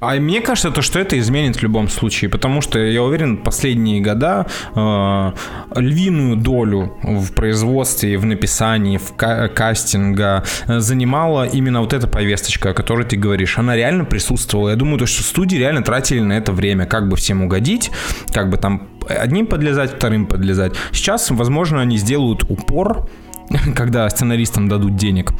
[0.00, 4.00] А мне кажется, то, что это изменит в любом случае, потому что я уверен, последние
[4.00, 5.32] года э,
[5.74, 12.70] львиную долю в производстве, в написании, в ка- кастинга э, занимала именно вот эта повесточка,
[12.70, 13.58] о которой ты говоришь.
[13.58, 14.70] Она реально присутствовала.
[14.70, 17.90] Я думаю, то, что студии реально тратили на это время, как бы всем угодить,
[18.32, 20.74] как бы там одним подлезать, вторым подлезать.
[20.92, 23.08] Сейчас, возможно, они сделают упор
[23.74, 25.32] когда сценаристам дадут денег,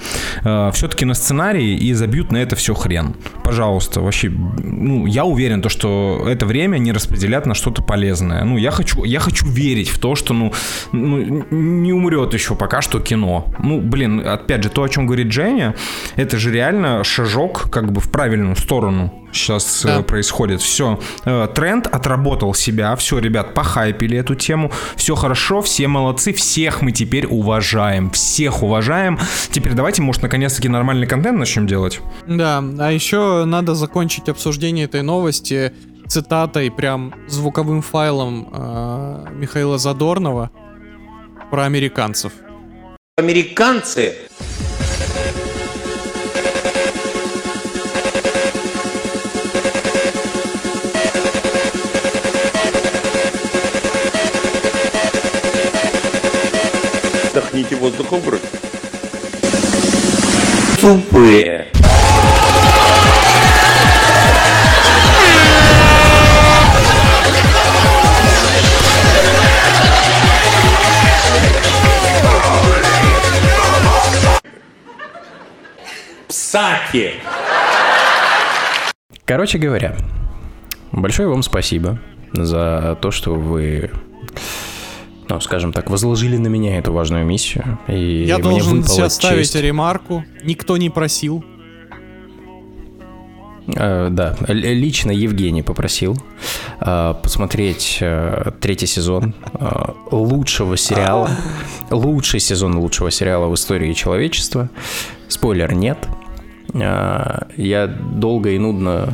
[0.45, 3.17] э, все-таки на сценарии и забьют на это все хрен.
[3.45, 8.45] Пожалуйста, вообще, ну, я уверен, то, что это время не распределят на что-то полезное.
[8.45, 10.53] Ну, я хочу, я хочу верить в то, что, ну,
[10.93, 13.53] ну, не умрет еще пока что кино.
[13.59, 15.75] Ну, блин, опять же, то, о чем говорит Женя,
[16.17, 20.03] это же реально шажок как бы в правильную сторону сейчас э, да.
[20.03, 20.61] происходит.
[20.61, 26.83] Все, э, тренд отработал себя, все, ребят, похайпили эту тему, все хорошо, все молодцы, всех
[26.83, 29.19] мы теперь уважаем, всех уважаем.
[29.51, 32.01] Теперь давайте, может, наконец-таки нормальный контент начнем делать.
[32.27, 35.73] Да, а еще надо закончить обсуждение этой новости
[36.07, 40.51] цитатой, прям звуковым файлом э, Михаила Задорнова
[41.51, 42.33] про американцев.
[43.17, 44.15] Американцы
[58.17, 58.41] грудь.
[60.81, 61.67] Тупые.
[76.29, 77.13] Псаки.
[79.27, 79.95] Короче говоря,
[80.93, 81.99] большое вам спасибо
[82.33, 83.91] за то, что вы
[85.29, 87.79] ну, скажем так, возложили на меня эту важную миссию.
[87.87, 90.25] И Я должен себе ставить ремарку.
[90.43, 91.45] Никто не просил.
[93.69, 96.17] Uh, да, лично Евгений попросил
[96.81, 99.35] uh, посмотреть uh, третий сезон
[100.11, 101.29] лучшего сериала,
[101.91, 104.71] лучший сезон лучшего сериала в истории человечества.
[105.29, 106.09] Спойлер нет.
[106.73, 109.13] Я долго и нудно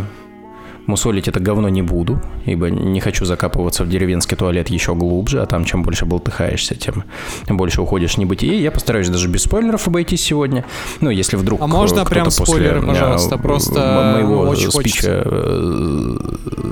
[0.86, 5.46] Мусолить это говно не буду, ибо не хочу закапываться в деревенский туалет еще глубже, а
[5.46, 7.04] там чем больше болтыхаешься, тем
[7.48, 8.62] больше уходишь в небытие.
[8.62, 10.64] Я постараюсь даже без спойлеров обойтись сегодня.
[11.00, 16.16] Ну, если вдруг А можно прям после, спойлеры, э, пожалуйста, просто моего очень спича э,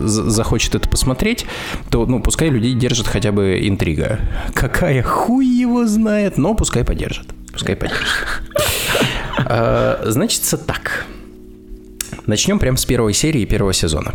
[0.02, 1.46] за- захочет это посмотреть,
[1.90, 4.18] то, ну, пускай людей держит хотя бы интрига.
[4.54, 7.26] Какая хуй его знает, но пускай подержит.
[7.52, 8.02] Пускай подержит.
[9.44, 11.06] А, Значится так.
[12.26, 14.14] Начнем прямо с первой серии первого сезона.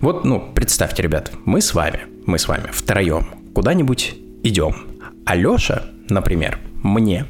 [0.00, 4.86] Вот, ну, представьте, ребят, мы с вами, мы с вами втроем куда-нибудь идем.
[5.24, 7.26] А Леша, например, мне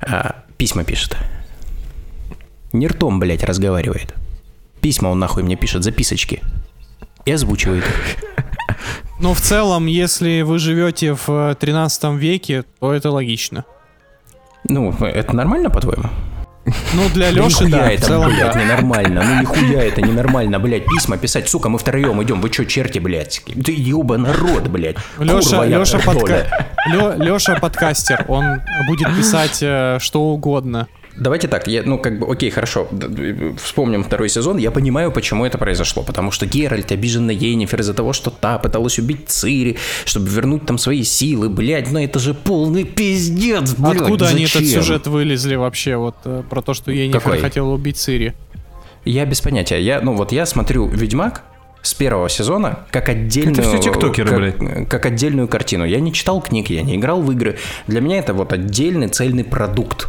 [0.00, 1.16] а, письма пишет.
[2.72, 4.14] Не ртом, блядь, разговаривает.
[4.80, 6.42] Письма он нахуй мне пишет, записочки.
[7.24, 7.84] И озвучивает.
[9.20, 13.64] Ну, в целом, если вы живете в 13 веке, то это логично.
[14.68, 16.04] Ну, это нормально, по-твоему?
[16.94, 18.60] Ну, для Да Леши, да, это, целом, блядь, да.
[18.62, 19.22] ненормально.
[19.24, 20.84] Ну нихуя это ненормально, блядь.
[20.86, 22.40] Письма писать, сука, мы втроем идем.
[22.40, 23.42] Вы чё, черти, блядь?
[23.44, 24.96] Ты ёба народ, блядь.
[25.18, 26.46] Леша, Леша, подка...
[26.86, 30.88] Лё- Леша подкастер, он будет писать э, что угодно.
[31.18, 32.88] Давайте так, я, ну, как бы, окей, хорошо,
[33.62, 34.56] вспомним второй сезон.
[34.58, 36.02] Я понимаю, почему это произошло.
[36.02, 40.66] Потому что Геральт обижен на Йеннифер из-за того, что та пыталась убить Цири, чтобы вернуть
[40.66, 41.48] там свои силы.
[41.48, 44.82] Блядь, ну это же полный пиздец, блядь, Откуда они этот зачем?
[44.82, 47.38] сюжет вылезли вообще, вот э, про то, что Енифер Какой?
[47.38, 48.34] хотела убить Цири?
[49.04, 49.80] Я без понятия.
[49.80, 51.42] Я, ну вот я смотрю «Ведьмак»,
[51.82, 53.54] с первого сезона как отдельную...
[53.54, 54.88] Это все тиктокеры, как, блядь.
[54.88, 55.84] как отдельную картину.
[55.84, 57.56] Я не читал книг, я не играл в игры.
[57.86, 60.08] Для меня это вот отдельный цельный продукт.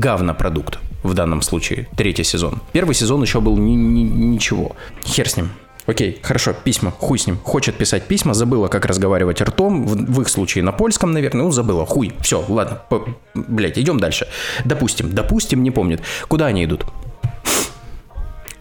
[0.00, 1.88] Говно-продукт в данном случае.
[1.96, 2.60] Третий сезон.
[2.72, 4.76] Первый сезон еще был ни- ни- ничего.
[5.04, 5.50] Хер с ним.
[5.86, 7.38] Окей, хорошо, письма, хуй с ним.
[7.44, 11.50] Хочет писать письма, забыла, как разговаривать ртом, в, в их случае на польском, наверное, ну,
[11.52, 14.26] забыла, хуй, все, ладно, по- блядь, идем дальше.
[14.64, 16.02] Допустим, допустим, не помнит.
[16.26, 16.84] Куда они идут?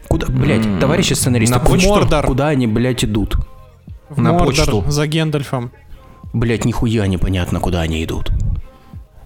[0.07, 1.89] Куда, блядь, товарищи сценаристы, на куда- почту?
[1.89, 2.25] Мордор.
[2.27, 3.35] куда они, блядь, идут?
[4.09, 4.83] В На Мордор почту.
[4.87, 5.71] за Гендальфом.
[6.31, 8.31] Блядь, нихуя непонятно, куда они идут.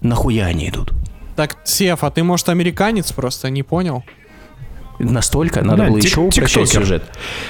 [0.00, 0.92] Нахуя они идут?
[1.40, 4.04] Так, Сев, а ты, может, американец просто, не понял?
[4.98, 7.02] Настолько надо Да, было тик- еще упрощать сюжет.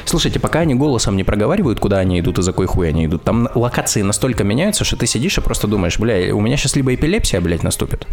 [0.05, 3.25] Слушайте, пока они голосом не проговаривают, куда они идут и за какой хуй они идут,
[3.25, 6.95] там локации настолько меняются, что ты сидишь и просто думаешь, бля, у меня сейчас либо
[6.95, 8.07] эпилепсия, блядь, наступит,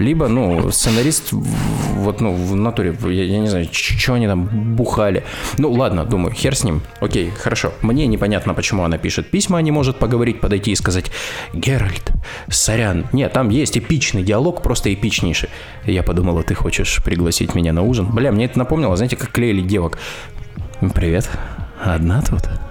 [0.00, 5.22] либо, ну, сценарист, вот, ну, в натуре, я, я не знаю, что они там бухали.
[5.58, 6.82] Ну, ладно, думаю, хер с ним.
[7.00, 7.72] Окей, хорошо.
[7.82, 11.10] Мне непонятно, почему она пишет письма, а не может поговорить, подойти и сказать,
[11.52, 12.12] Геральт,
[12.48, 13.06] сорян.
[13.12, 15.50] Нет, там есть эпичный диалог, просто эпичнейший.
[15.84, 18.06] Я подумала, ты хочешь пригласить меня на ужин?
[18.06, 19.98] Бля, мне это напомнило, знаете, как клеили девок.
[20.94, 21.28] Привет,
[21.84, 22.69] одна тут?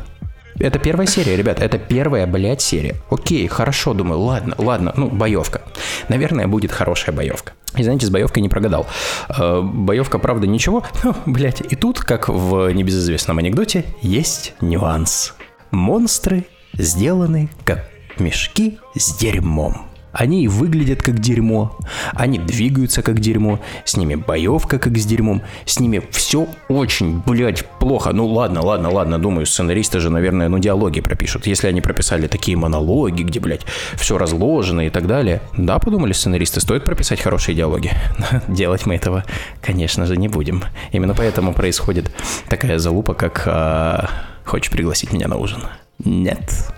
[0.59, 2.95] Это первая серия, ребят, это первая, блядь, серия.
[3.09, 5.61] Окей, хорошо, думаю, ладно, ладно, ну, боевка.
[6.09, 7.53] Наверное, будет хорошая боевка.
[7.77, 8.85] И знаете, с боевкой не прогадал.
[9.29, 15.33] Э, боевка, правда, ничего, но, блядь, и тут, как в небезызвестном анекдоте, есть нюанс.
[15.71, 19.88] Монстры сделаны как мешки с дерьмом.
[20.19, 21.77] Они выглядят как дерьмо,
[22.11, 27.65] они двигаются как дерьмо, с ними боевка как с дерьмом, с ними все очень, блядь,
[27.79, 28.11] плохо.
[28.11, 31.47] Ну ладно, ладно, ладно, думаю, сценаристы же, наверное, ну диалоги пропишут.
[31.47, 33.61] Если они прописали такие монологи, где, блядь,
[33.95, 35.41] все разложено и так далее.
[35.55, 37.91] Да, подумали сценаристы, стоит прописать хорошие диалоги.
[38.49, 39.23] Делать мы этого,
[39.61, 40.65] конечно же, не будем.
[40.91, 42.11] Именно поэтому происходит
[42.49, 44.09] такая залупа, как а,
[44.43, 45.61] «Хочешь пригласить меня на ужин?»
[46.03, 46.73] Нет.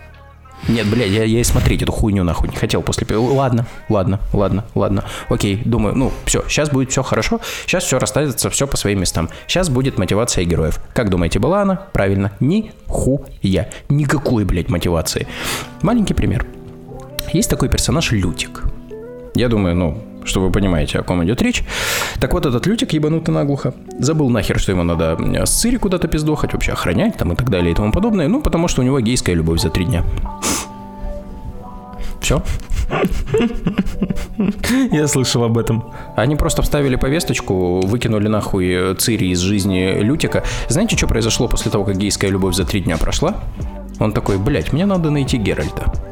[0.68, 3.08] Нет, блядь, я, я и смотреть эту хуйню нахуй не хотел после...
[3.18, 5.04] Ладно, ладно, ладно, ладно.
[5.30, 9.30] Окей, думаю, ну, все, сейчас будет все хорошо, сейчас все расставится, все по своим местам.
[9.48, 10.80] Сейчас будет мотивация героев.
[10.94, 11.76] Как думаете, была она?
[11.94, 13.70] Правильно, ни хуя.
[13.90, 15.28] Никакой, блядь, мотивации.
[15.82, 16.46] Маленький пример.
[17.34, 18.64] Есть такой персонаж Лютик.
[19.36, 21.64] Я думаю, ну, что вы понимаете, о ком идет речь.
[22.20, 23.74] Так вот, этот Лютик ебанутый наглухо.
[24.00, 27.72] Забыл нахер, что ему надо с Цири куда-то пиздохать, вообще охранять там и так далее
[27.72, 28.28] и тому подобное.
[28.28, 30.04] Ну, потому что у него гейская любовь за три дня.
[32.22, 32.42] Все.
[34.92, 35.94] Я слышал об этом.
[36.16, 40.44] Они просто вставили повесточку, выкинули нахуй э, Цири из жизни Лютика.
[40.68, 43.36] Знаете, что произошло после того, как гейская любовь за три дня прошла?
[44.00, 46.11] Он такой, блядь, мне надо найти Геральта.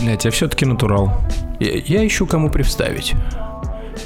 [0.00, 1.12] Блять, я все-таки натурал.
[1.60, 3.14] Я, я ищу кому представить.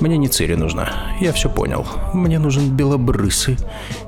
[0.01, 0.91] Мне не Цири нужна.
[1.21, 1.87] Я все понял.
[2.13, 3.57] Мне нужен белобрысый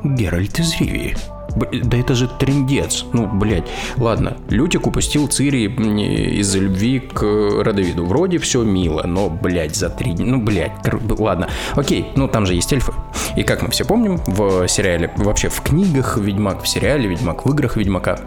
[0.04, 1.16] Геральт из Ривии.
[1.56, 3.04] Б- Да это же трендец.
[3.12, 3.64] Ну, блядь.
[3.96, 7.22] Ладно, Лютик упустил Цири из любви к
[7.64, 8.04] Радовиду.
[8.04, 10.12] Вроде все мило, но, блядь, за три.
[10.12, 10.72] Ну, блядь,
[11.18, 11.48] ладно.
[11.74, 12.92] Окей, ну там же есть эльфы.
[13.36, 17.50] И как мы все помним, в сериале, вообще в книгах Ведьмак, в сериале Ведьмак, в
[17.52, 18.20] играх Ведьмака,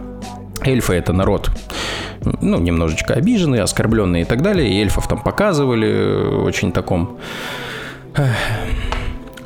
[0.65, 1.51] Эльфы это народ,
[2.41, 4.69] ну, немножечко обиженный, оскорбленный и так далее.
[4.69, 7.17] И эльфов там показывали э, очень таком
[8.15, 8.35] эх,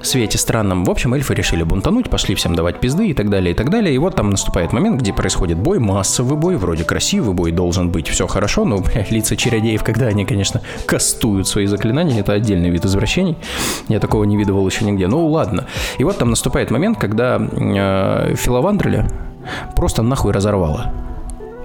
[0.08, 0.86] свете странном.
[0.86, 3.94] В общем, эльфы решили бунтануть, пошли всем давать пизды и так далее, и так далее.
[3.94, 8.08] И вот там наступает момент, где происходит бой, массовый бой, вроде красивый бой, должен быть
[8.08, 12.86] все хорошо, но, бля, лица чародеев, когда они, конечно, кастуют свои заклинания, это отдельный вид
[12.86, 13.38] извращений.
[13.88, 15.08] Я такого не видывал еще нигде.
[15.08, 15.66] Ну, ладно.
[15.98, 19.10] И вот там наступает момент, когда э, Филовандреля
[19.76, 20.94] просто нахуй разорвало.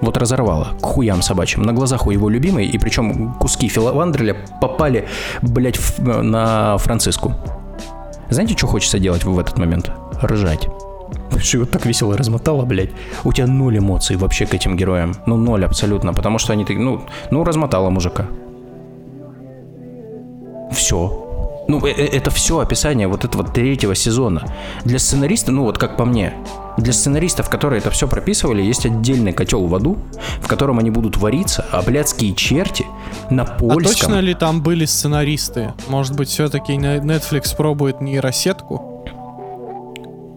[0.03, 5.07] Вот разорвало к хуям собачьим на глазах у его любимой, и причем куски филовандреля попали,
[5.41, 7.33] блядь, в- на Франциску.
[8.29, 9.91] Знаете, что хочется делать в этот момент?
[10.21, 10.67] Ржать.
[11.39, 12.89] Что его так весело размотало, блядь.
[13.23, 15.13] У тебя ноль эмоций вообще к этим героям.
[15.25, 16.13] Ну, ноль абсолютно.
[16.13, 18.25] Потому что они, так- ну, ну размотало мужика.
[20.71, 21.22] Все.
[21.67, 24.43] Ну, э- э- это все описание вот этого третьего сезона.
[24.83, 26.33] Для сценариста, ну вот как по мне,
[26.77, 29.97] для сценаристов, которые это все прописывали, есть отдельный котел в аду,
[30.41, 32.85] в котором они будут вариться, а блядские черти
[33.29, 33.83] на А польском.
[33.93, 35.73] точно ли там были сценаристы?
[35.87, 38.92] Может быть, все-таки Netflix пробует нейросетку?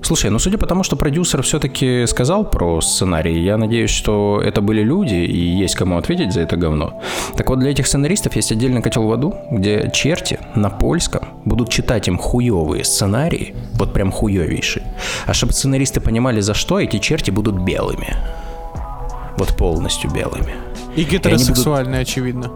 [0.07, 4.61] Слушай, ну судя по тому, что продюсер все-таки сказал про сценарий, я надеюсь, что это
[4.61, 7.03] были люди и есть кому ответить за это говно.
[7.37, 11.71] Так вот, для этих сценаристов есть отдельный котел в аду, где черти на польском будут
[11.71, 14.87] читать им хуевые сценарии, вот прям хуевейшие.
[15.27, 18.17] А чтобы сценаристы понимали за что, эти черти будут белыми.
[19.37, 20.55] Вот полностью белыми.
[20.95, 22.53] И гетеросексуальные, очевидно.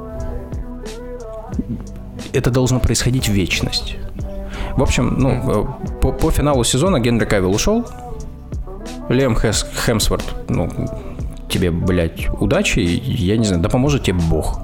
[2.32, 3.96] это должно происходить в вечность.
[4.76, 7.84] В общем, ну, э, по, по финалу сезона Генри Кавилл ушел.
[9.08, 10.68] Лем Хэс, Хемсворт, ну,
[11.48, 14.60] тебе, блядь, удачи, я не знаю, да поможет тебе Бог.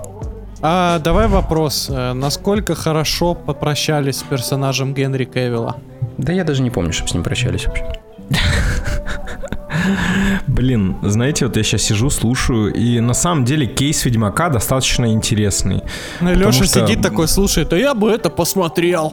[0.62, 1.88] А давай вопрос.
[1.90, 5.76] э, Насколько хорошо попрощались с персонажем Генри Кевилла?
[6.16, 7.84] Да я даже не помню, чтобы с ним прощались вообще.
[10.46, 15.82] Блин, знаете, вот я сейчас сижу, слушаю, и на самом деле кейс Ведьмака достаточно интересный.
[16.20, 19.12] Леша что- сидит такой, слушает, а я бы это посмотрел.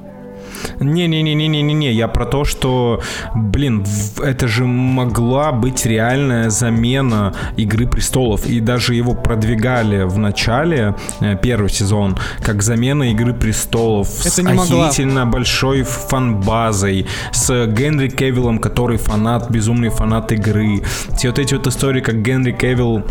[0.80, 3.02] Не-не-не-не-не-не, я про то, что,
[3.36, 3.86] блин,
[4.22, 11.38] это же могла быть реальная замена Игры Престолов, и даже его продвигали в начале, э,
[11.42, 14.64] первый сезон, как замена Игры Престолов с Это могла.
[14.64, 20.84] охерительно большой фан-базой, с Генри Кевиллом, который фанат, безумный фанат игры.
[21.16, 23.04] Все вот эти вот истории, как Генри Кевилл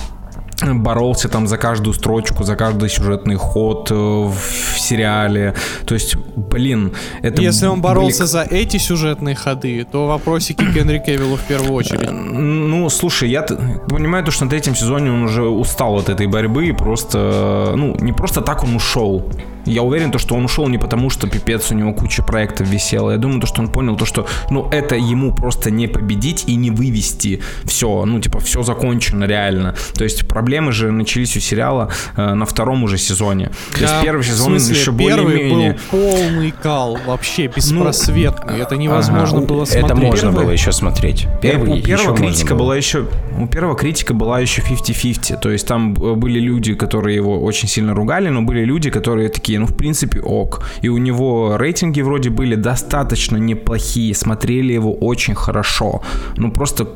[0.74, 5.54] боролся там за каждую строчку, за каждый сюжетный ход э, в сериале.
[5.84, 7.42] То есть, блин, это...
[7.42, 12.10] Если он боролся за эти сюжетные ходы, то вопросики Генри Кевиллу в первую очередь.
[12.10, 16.68] Ну, слушай, я понимаю, то, что на третьем сезоне он уже устал от этой борьбы
[16.68, 19.30] и просто, ну, не просто так он ушел.
[19.66, 23.12] Я уверен, то, что он ушел не потому, что пипец у него куча проектов висела.
[23.12, 26.56] Я думаю, то, что он понял то, что, ну, это ему просто не победить и
[26.56, 29.74] не вывести все, ну, типа, все закончено реально.
[29.94, 33.50] То есть проблемы же начались у сериала э, на втором уже сезоне.
[33.74, 35.72] То есть Да, первый в сезон смысле, еще первый более-менее...
[35.92, 38.58] был полный кал, вообще беспросветный.
[38.60, 40.02] это невозможно Ага, было Это смотреть.
[40.02, 41.26] можно Первый- было еще смотреть.
[41.40, 43.06] Первый у еще первого критика была еще
[43.38, 47.68] у первого критика была еще 50-50, то есть там э, были люди, которые его очень
[47.68, 52.00] сильно ругали, но были люди, которые такие, ну в принципе ок, и у него рейтинги
[52.02, 56.02] вроде были достаточно неплохие, смотрели его очень хорошо,
[56.36, 56.86] ну просто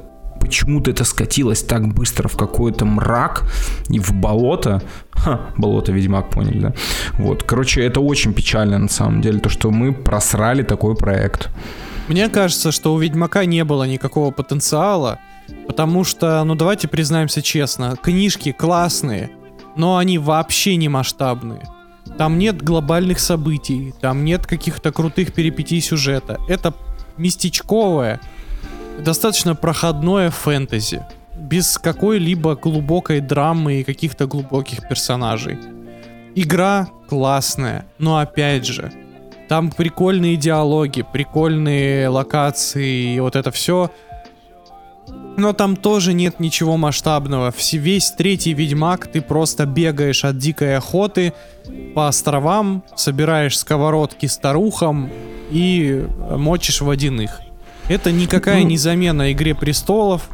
[0.47, 3.43] почему-то это скатилось так быстро в какой-то мрак
[3.89, 4.81] и в болото.
[5.11, 6.73] Ха, болото, Ведьмак, поняли, да?
[7.19, 11.49] Вот, короче, это очень печально на самом деле, то, что мы просрали такой проект.
[12.09, 15.19] Мне кажется, что у Ведьмака не было никакого потенциала,
[15.67, 19.31] потому что, ну давайте признаемся честно, книжки классные,
[19.77, 21.63] но они вообще не масштабные.
[22.19, 26.41] Там нет глобальных событий, там нет каких-то крутых перипетий сюжета.
[26.49, 26.73] Это
[27.19, 28.21] местечковое,
[28.99, 31.05] достаточно проходное фэнтези,
[31.39, 35.59] без какой-либо глубокой драмы и каких-то глубоких персонажей.
[36.35, 38.93] Игра классная, но опять же,
[39.49, 43.91] там прикольные диалоги, прикольные локации и вот это все.
[45.37, 47.53] Но там тоже нет ничего масштабного.
[47.73, 51.33] Весь третий Ведьмак ты просто бегаешь от дикой охоты
[51.95, 55.11] по островам, собираешь сковородки старухам
[55.51, 57.41] и мочишь водяных.
[57.89, 60.29] Это никакая не замена Игре Престолов,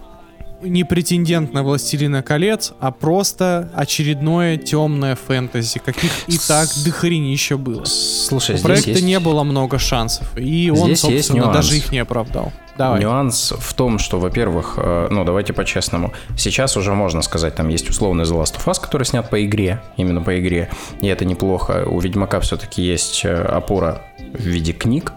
[0.62, 7.85] не претендент на Властелина колец, а просто очередное темное фэнтези, каких и так дохренища было.
[7.85, 11.99] Слушай, У проекта есть не было много шансов, и он, Здесь собственно, даже их не
[11.99, 12.53] оправдал.
[12.77, 13.01] Давай.
[13.01, 17.91] Нюанс в том, что, во-первых, э, ну давайте по-честному, сейчас уже можно сказать, там есть
[17.91, 21.85] условный The Last of Us, который снят по игре, именно по игре, и это неплохо.
[21.87, 24.03] У Ведьмака все-таки есть э, опора
[24.33, 25.12] в виде книг,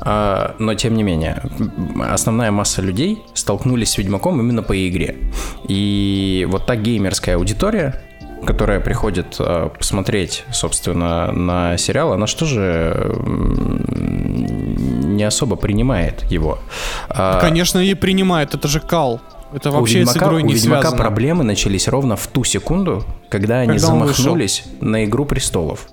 [0.00, 1.42] А, но тем не менее,
[2.08, 5.16] основная масса людей столкнулись с Ведьмаком именно по игре.
[5.66, 8.00] И вот та геймерская аудитория,
[8.46, 13.12] которая приходит э, посмотреть, собственно, на сериал, она что же
[15.18, 16.58] не особо принимает его.
[17.10, 19.20] А, Конечно, и принимает, это же кал.
[19.52, 21.02] Это у вообще с Ведьмака, игрой у не Ведьмака связано.
[21.02, 24.14] проблемы начались ровно в ту секунду, когда они Когда он вышел.
[24.16, 25.88] замахнулись на Игру Престолов.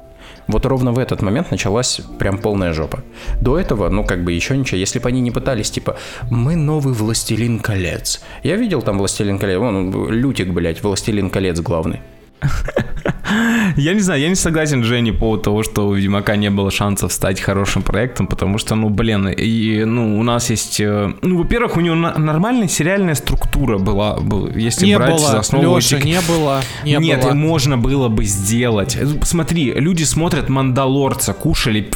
[0.47, 2.99] Вот ровно в этот момент началась прям полная жопа.
[3.41, 4.77] До этого, ну, как бы еще ничего.
[4.77, 5.95] Если бы они не пытались, типа,
[6.29, 8.21] мы новый Властелин колец.
[8.43, 9.57] Я видел там Властелин колец.
[9.57, 12.01] Вон, Лютик, блядь, Властелин колец главный.
[13.77, 16.71] Я не знаю, я не согласен, Жене, по поводу того, что у Ведьмака не было
[16.71, 20.79] шансов стать хорошим проектом, потому что, ну, блин, и, ну, у нас есть...
[20.79, 25.27] э, Ну, во-первых, у него на- нормальная сериальная структура была, был- если Не брать за
[25.27, 27.33] было, основу Леша, этих- не было, не Нет, было.
[27.33, 28.97] можно было бы сделать.
[29.23, 31.89] Смотри, люди смотрят Мандалорца, кушали.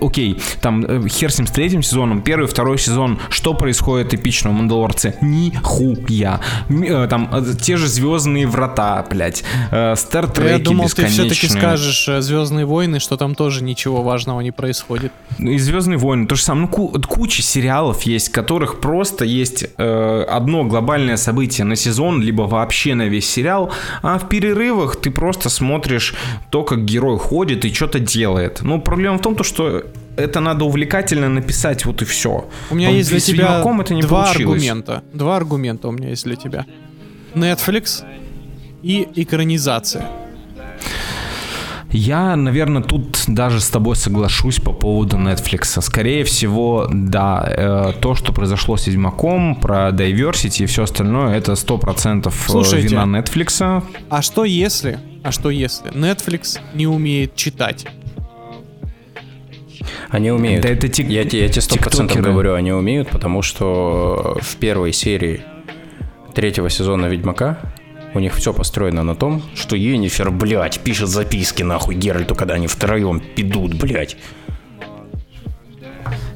[0.00, 3.18] Окей, там э, хер с ним с третьим сезоном, первый, второй сезон.
[3.28, 5.14] Что происходит эпичного в Мандалорце?
[5.20, 6.40] Нихуя.
[6.68, 9.44] Э, Там э, те же Звездные врата, блядь.
[9.96, 15.12] Стартреки Я думал, ты все-таки скажешь Звездные войны, что там тоже ничего важного не происходит.
[15.38, 16.66] Ну, И Звездные войны, то же самое.
[16.66, 22.42] Ну, ку- куча сериалов есть, которых просто есть э, одно глобальное событие на сезон, либо
[22.42, 23.70] вообще на весь сериал,
[24.02, 26.14] а в перерывах ты просто смотришь
[26.50, 28.60] то, как герой ходит и что-то делает.
[28.62, 29.82] Ну, проблема в том, то, что
[30.16, 32.48] это надо увлекательно написать, вот и все.
[32.70, 34.62] У меня есть для тебя это не два получилось.
[34.62, 35.02] аргумента.
[35.12, 36.64] Два аргумента у меня есть для тебя.
[37.34, 38.04] Netflix
[38.82, 40.06] и экранизация.
[41.90, 45.80] Я, наверное, тут даже с тобой соглашусь по поводу Netflix.
[45.82, 51.52] Скорее всего, да, э, то, что произошло с Ведьмаком, про diversity и все остальное, это
[51.52, 52.88] 100% э, Слушайте.
[52.88, 53.82] вина Netflix.
[54.08, 57.86] А что если, а что если Netflix не умеет читать?
[60.10, 60.62] Они умеют.
[60.62, 64.92] Да это тик- Я, я тебе сто процентов говорю, они умеют, потому что в первой
[64.92, 65.42] серии
[66.34, 67.58] третьего сезона Ведьмака
[68.14, 72.66] у них все построено на том, что Енифер, блядь, пишет записки нахуй Геральту, когда они
[72.66, 74.16] втроем пидут, блядь.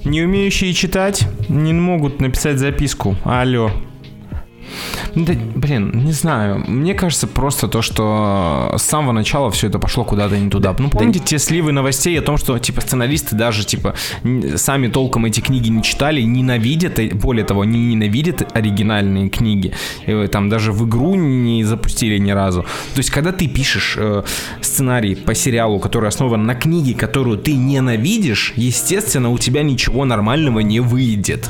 [0.05, 3.17] Не умеющие читать не могут написать записку.
[3.25, 3.71] Алло.
[5.17, 6.63] Да, блин, не знаю.
[6.69, 10.77] Мне кажется просто то, что с самого начала все это пошло куда-то не туда.
[10.79, 13.95] Ну, помните те сливы новостей о том, что, типа, сценаристы даже, типа,
[14.57, 19.73] сами толком эти книги не читали, ненавидят, и, более того, не ненавидят оригинальные книги.
[20.07, 22.63] И, э, там даже в игру не запустили ни разу.
[22.63, 24.23] То есть, когда ты пишешь э,
[24.61, 30.61] сценарий по сериалу, который основан на книге, которую ты ненавидишь, естественно, у тебя ничего нормального
[30.61, 31.49] не выйдет.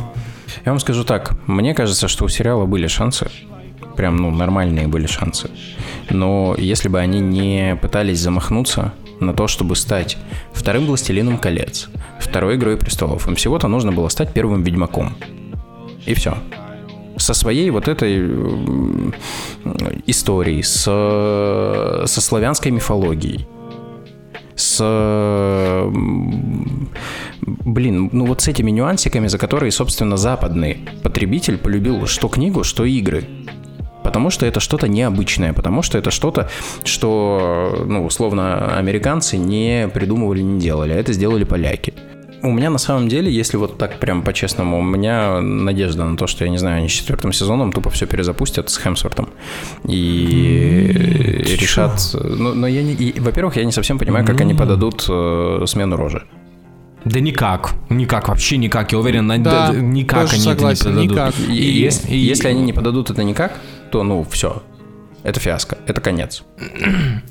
[0.65, 3.29] Я вам скажу так, мне кажется, что у сериала были шансы.
[3.97, 5.51] Прям, ну, нормальные были шансы.
[6.11, 10.19] Но если бы они не пытались замахнуться на то, чтобы стать
[10.53, 11.89] вторым «Властелином колец»,
[12.21, 15.17] второй «Игрой престолов», им всего-то нужно было стать первым «Ведьмаком».
[16.05, 16.37] И все.
[17.17, 18.21] Со своей вот этой
[20.07, 23.47] историей, с, со славянской мифологией,
[24.55, 25.91] с...
[27.43, 32.85] Блин, ну вот с этими нюансиками, за которые, собственно, западный потребитель полюбил что книгу, что
[32.85, 33.25] игры.
[34.07, 36.49] Потому что это что-то необычное, потому что это что-то,
[36.85, 41.93] что, ну, условно, американцы не придумывали, не делали, а это сделали поляки.
[42.41, 46.29] У меня на самом деле, если вот так прям по-честному, у меня надежда на то,
[46.29, 49.29] что, я не знаю, они с четвертым сезоном тупо все перезапустят с Хемсвортом
[49.89, 50.93] и
[51.59, 52.01] решат...
[52.15, 52.93] Ну, но я не...
[52.93, 56.23] и, во-первых, я не совсем понимаю, как они подадут э, смену рожи.
[57.07, 61.09] Да никак, никак, вообще никак, я уверен, на- Да, да, никак они согласен, это не
[61.09, 61.39] подадут.
[61.39, 61.49] никак.
[61.49, 63.61] И, И- если, и- если они не подадут это никак,
[63.93, 64.63] то, ну, все.
[65.27, 66.45] Это фиаско, это конец.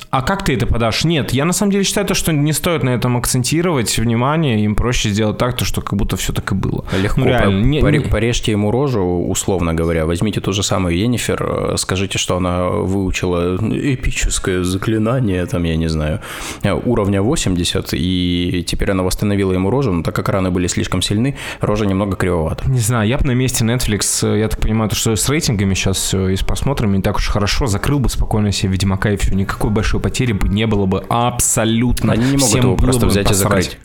[0.10, 1.06] А как ты это подашь?
[1.06, 4.76] Нет, я на самом деле считаю, то, что не стоит на этом акцентировать внимание, им
[4.76, 6.84] проще сделать так, то, что как будто все так и было.
[7.02, 7.22] Легко.
[7.22, 10.06] Ну, реально, по- не- поре- не- порежьте ему рожу, условно говоря.
[10.06, 15.88] Возьмите ту же самую Енифер, э, скажите, что она выучила эпическое заклинание, там, я не
[15.88, 16.20] знаю,
[16.64, 21.02] э, уровня 80, и теперь она восстановила ему рожу, но так как раны были слишком
[21.02, 22.70] сильны, рожа немного кривовата.
[22.70, 25.74] Не знаю, я бы на месте Netflix, э, я так понимаю, то, что с рейтингами
[25.76, 29.18] сейчас все и с просмотрами не так уж хорошо, закрыл бы спокойно себе Ведьмака и
[29.18, 32.14] все, никакой большой потери бы не было бы абсолютно.
[32.14, 33.78] Они не могут Всем его просто взять и закрыть.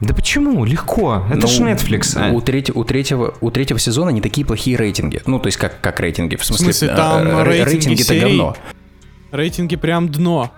[0.00, 0.64] Да почему?
[0.64, 1.24] Легко.
[1.28, 2.16] Это Ну, же Netflix.
[2.16, 2.32] а.
[2.32, 5.20] У, треть- у, третьего, у третьего сезона не такие плохие рейтинги.
[5.26, 6.36] Ну, то есть, как, как рейтинги.
[6.36, 8.20] В смысле, смысле, э, там э, рейтинги рейтинги-то серий?
[8.38, 8.56] говно.
[9.30, 10.50] Рейтинги прям дно.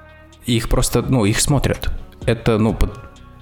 [0.47, 1.91] Их просто, ну, их смотрят.
[2.25, 2.97] Это, ну, под-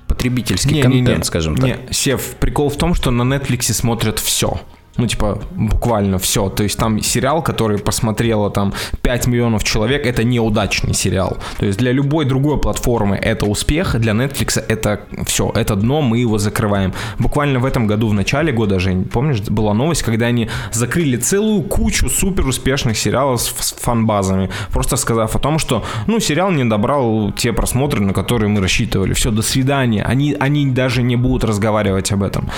[0.08, 1.22] потребительский Не, контент, не, не.
[1.24, 1.64] скажем так.
[1.64, 4.58] Не, Сев, прикол в том, что на Netflix смотрят все.
[4.96, 6.48] Ну, типа, буквально все.
[6.48, 11.38] То есть там сериал, который посмотрело там 5 миллионов человек, это неудачный сериал.
[11.58, 16.18] То есть для любой другой платформы это успех, для Netflix это все, это дно, мы
[16.18, 16.92] его закрываем.
[17.18, 21.62] Буквально в этом году, в начале года, Жень, помнишь, была новость, когда они закрыли целую
[21.62, 27.32] кучу супер успешных сериалов с фанбазами, просто сказав о том, что, ну, сериал не добрал
[27.32, 29.14] те просмотры, на которые мы рассчитывали.
[29.14, 30.02] Все, до свидания.
[30.02, 32.50] Они, они даже не будут разговаривать об этом.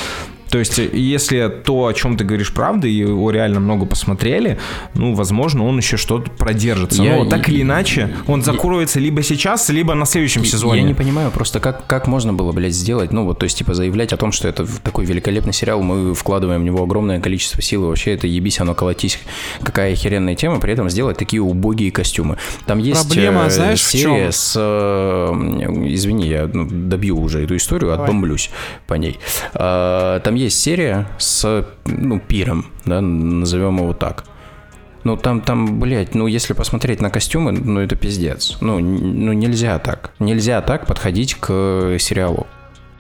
[0.53, 4.59] То есть, если то, о чем ты говоришь, правда, и его реально много посмотрели,
[4.93, 7.03] ну, возможно, он еще что-то продержится.
[7.03, 10.83] Я, Но так или иначе, он закроется я, либо сейчас, либо на следующем сезоне.
[10.83, 13.73] Я не понимаю просто, как, как можно было, блядь, сделать, ну, вот, то есть, типа,
[13.73, 17.85] заявлять о том, что это такой великолепный сериал, мы вкладываем в него огромное количество сил,
[17.85, 19.19] и вообще это ебись, оно колотись,
[19.63, 22.37] какая охеренная тема, при этом сделать такие убогие костюмы.
[22.67, 24.33] Там есть Проблема, э, знаешь, серия в чем?
[24.33, 24.55] с...
[24.59, 25.33] Э,
[25.87, 28.05] извини, я ну, добью уже эту историю, Давай.
[28.05, 28.51] отбомблюсь
[28.87, 29.19] по ней.
[29.55, 34.25] Э, там есть серия с, ну, пиром, да, назовем его так.
[35.05, 38.59] Ну, там, там, блядь, ну, если посмотреть на костюмы, ну, это пиздец.
[38.61, 40.13] Ну, ну, нельзя так.
[40.21, 42.47] Нельзя так подходить к сериалу.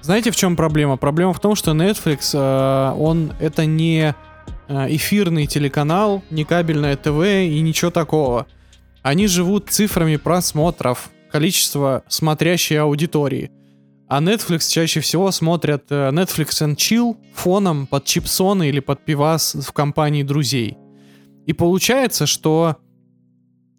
[0.00, 0.96] Знаете, в чем проблема?
[0.96, 4.16] Проблема в том, что Netflix, э, он, это не
[4.68, 8.46] э, эфирный телеканал, не кабельное ТВ и ничего такого.
[9.02, 13.52] Они живут цифрами просмотров, количество смотрящей аудитории.
[14.08, 19.54] А Netflix чаще всего смотрят э, Netflix and Chill фоном под чипсоны или под пивас
[19.54, 20.76] в компании друзей.
[21.46, 22.76] И получается, что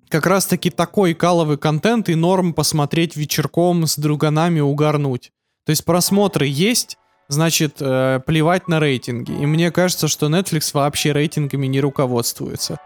[0.10, 5.32] как раз-таки такой каловый контент и норм посмотреть вечерком с друганами угарнуть.
[5.66, 6.98] То есть просмотры есть,
[7.30, 9.32] значит, э, плевать на рейтинги.
[9.32, 12.80] И мне кажется, что Netflix вообще рейтингами не руководствуется.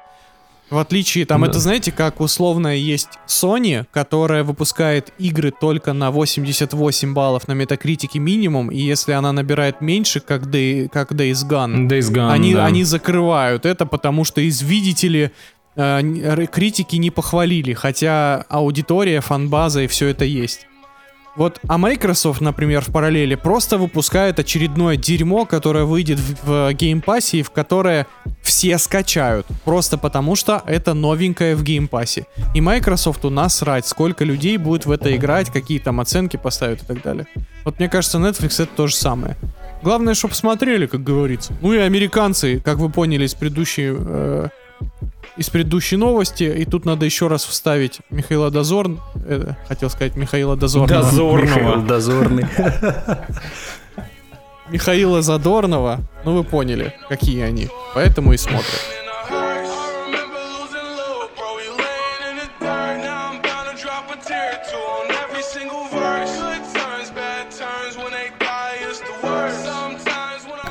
[0.70, 1.48] В отличие, там, да.
[1.48, 8.20] это знаете, как условно есть Sony, которая выпускает игры только на 88 баллов на метакритике
[8.20, 12.66] минимум, и если она набирает меньше, как, Day, как Days Gone, Days Gone они, да.
[12.66, 15.32] они закрывают это, потому что из, видите ли,
[15.78, 20.68] э, критики не похвалили, хотя аудитория, фанбаза и все это есть.
[21.38, 27.04] Вот, а Microsoft, например, в параллели просто выпускает очередное дерьмо, которое выйдет в, в Game
[27.04, 28.08] Pass и в которое
[28.42, 29.46] все скачают.
[29.64, 32.26] Просто потому что это новенькое в Game Pass.
[32.56, 36.82] И Microsoft у нас срать, сколько людей будет в это играть, какие там оценки поставят
[36.82, 37.28] и так далее.
[37.64, 39.38] Вот мне кажется, Netflix это то же самое.
[39.84, 41.54] Главное, чтобы смотрели, как говорится.
[41.62, 44.48] Ну и американцы, как вы поняли из предыдущей э,
[45.38, 50.56] из предыдущей новости, и тут надо еще раз вставить Михаила Дозорн, э, хотел сказать Михаила
[50.56, 51.04] Дозорного.
[51.04, 51.46] Дозорного.
[51.46, 52.46] Михаил Дозорный.
[54.70, 58.82] Михаила Задорнова, ну вы поняли, какие они, поэтому и смотрят.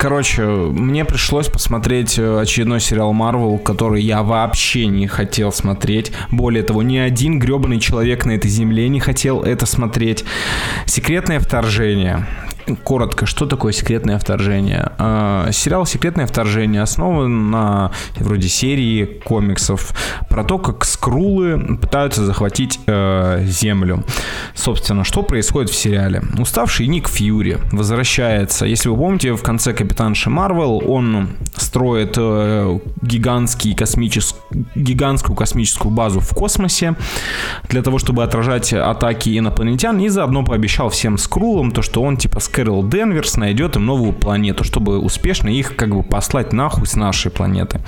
[0.06, 6.12] Короче, мне пришлось посмотреть э, очередной сериал Marvel, который я вообще не хотел смотреть.
[6.30, 10.24] Более того, ни один гребаный человек на этой земле не хотел это смотреть.
[10.86, 12.24] Секретное вторжение
[12.74, 14.92] коротко, что такое секретное вторжение?
[14.98, 19.94] Э, сериал Секретное вторжение основан на вроде серии комиксов
[20.28, 24.04] про то, как скрулы пытаются захватить э, Землю.
[24.54, 26.22] Собственно, что происходит в сериале?
[26.38, 28.66] Уставший Ник Фьюри возвращается.
[28.66, 34.34] Если вы помните, в конце Капитанши Марвел он строит э, гигантский космичес...
[34.74, 36.96] гигантскую космическую базу в космосе
[37.68, 42.40] для того, чтобы отражать атаки инопланетян и заодно пообещал всем скрулам то, что он типа
[42.56, 47.30] Кэрол Денверс найдет им новую планету, чтобы успешно их как бы послать нахуй с нашей
[47.30, 47.80] планеты.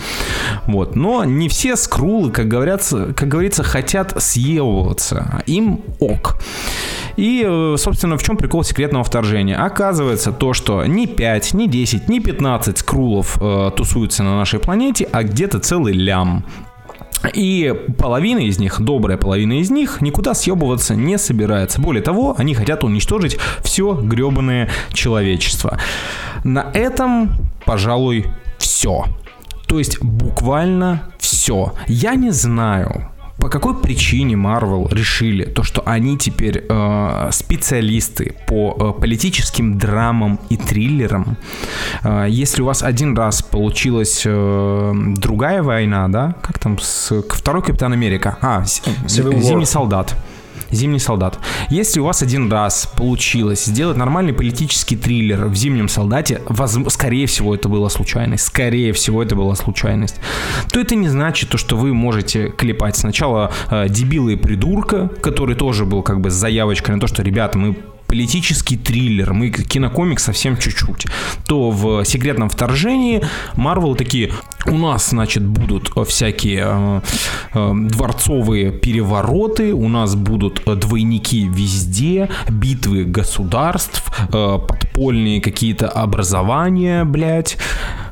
[0.67, 0.95] Вот.
[0.95, 5.43] Но не все скрулы, как, говорятся, как говорится, хотят съебываться.
[5.47, 6.37] Им ок.
[7.17, 9.57] И, э, собственно, в чем прикол секретного вторжения?
[9.57, 15.09] Оказывается то, что не 5, не 10, не 15 скрулов э, тусуются на нашей планете,
[15.11, 16.45] а где-то целый лям.
[17.35, 21.81] И половина из них, добрая половина из них, никуда съебываться не собирается.
[21.81, 25.79] Более того, они хотят уничтожить все гребаное человечество.
[26.45, 27.31] На этом,
[27.65, 28.27] пожалуй,
[28.59, 29.05] все.
[29.67, 31.75] То есть буквально все.
[31.89, 38.77] Я не знаю, по какой причине Marvel решили то, что они теперь э, специалисты по
[38.97, 41.37] э, политическим драмам и триллерам?
[42.03, 47.63] Э, если у вас один раз получилась э, другая война, да, как там с второй
[47.63, 48.65] Капитан Америка, а
[49.07, 50.17] Зимний солдат.
[50.71, 51.39] «Зимний солдат».
[51.71, 56.79] Если у вас один раз получилось сделать нормальный политический триллер в «Зимнем солдате», воз...
[56.89, 58.45] скорее всего, это была случайность.
[58.45, 60.17] Скорее всего, это была случайность.
[60.71, 65.55] То это не значит, то, что вы можете клепать сначала э, дебила и придурка, который
[65.55, 67.77] тоже был как бы с заявочкой на то, что, ребята, мы
[68.09, 71.07] политический триллер, мы кинокомик совсем чуть-чуть,
[71.47, 73.23] то в «Секретном вторжении»
[73.55, 74.33] Марвел такие,
[74.69, 77.01] у нас, значит, будут всякие э,
[77.55, 84.03] э, дворцовые перевороты, у нас будут двойники везде, битвы государств,
[84.33, 87.57] э, подпольные какие-то образования, блядь.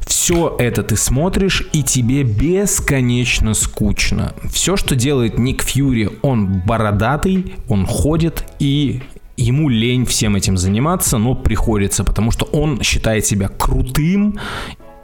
[0.06, 4.34] Все это ты смотришь, и тебе бесконечно скучно.
[4.50, 9.02] Все, что делает Ник Фьюри, он бородатый, он ходит и
[9.36, 14.38] ему лень всем этим заниматься, но приходится, потому что он считает себя крутым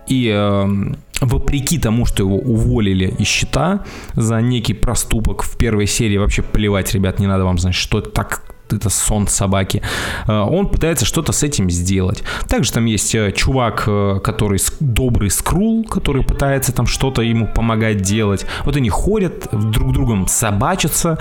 [0.09, 6.18] и э, вопреки тому, что его уволили из счета за некий проступок в первой серии,
[6.18, 9.83] вообще плевать, ребят, не надо вам знать, что так это сон собаки.
[10.27, 12.23] Э, он пытается что-то с этим сделать.
[12.49, 18.03] Также там есть э, чувак, э, который добрый скрул, который пытается там что-то ему помогать
[18.03, 18.47] делать.
[18.64, 21.18] Вот они ходят, друг другом собачатся.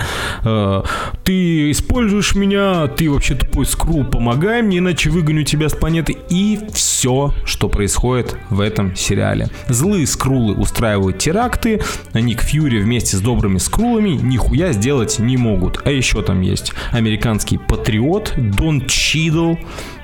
[1.24, 6.16] Ты используешь меня, ты вообще тупой скрул, помогай мне, иначе выгоню тебя с планеты.
[6.28, 9.48] И все, что происходит в этом сериале.
[9.68, 11.80] Злые скрулы устраивают теракты,
[12.12, 15.80] а Ник Фьюри вместе с добрыми скрулами нихуя сделать не могут.
[15.84, 19.54] А еще там есть американцы американский патриот Дон Чидл.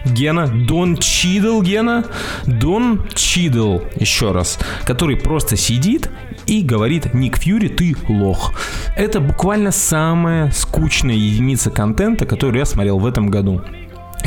[0.05, 2.05] Гена, Дон Чидл, Гена,
[2.47, 6.09] Дон Чидл, еще раз, который просто сидит
[6.47, 8.53] и говорит, Ник Фьюри, ты лох.
[8.97, 13.61] Это буквально самая скучная единица контента, которую я смотрел в этом году.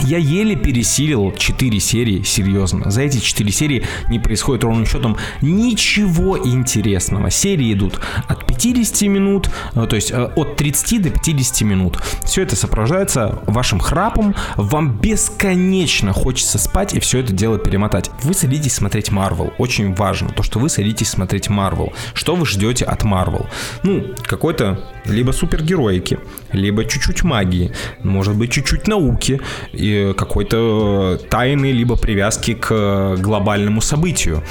[0.04, 2.90] Я еле пересилил 4 серии, серьезно.
[2.92, 7.30] За эти 4 серии не происходит ровным счетом ничего интересного.
[7.30, 11.98] Серии идут от 50 минут, э, то есть э, от 30 до 50 минут.
[12.24, 18.12] Все это сопровождается вашим храпом, вам бесконечно хочется спать и все это дело перемотать.
[18.24, 19.54] Вы садитесь смотреть Марвел.
[19.58, 21.94] Очень важно то, что вы садитесь смотреть Марвел.
[22.14, 23.48] Что вы ждете от Марвел?
[23.84, 26.20] Ну, какой-то либо супергероики,
[26.52, 27.72] либо чуть-чуть магии,
[28.04, 29.42] может быть чуть-чуть науки,
[29.72, 34.44] и какой-то тайны, либо привязки к глобальному событию.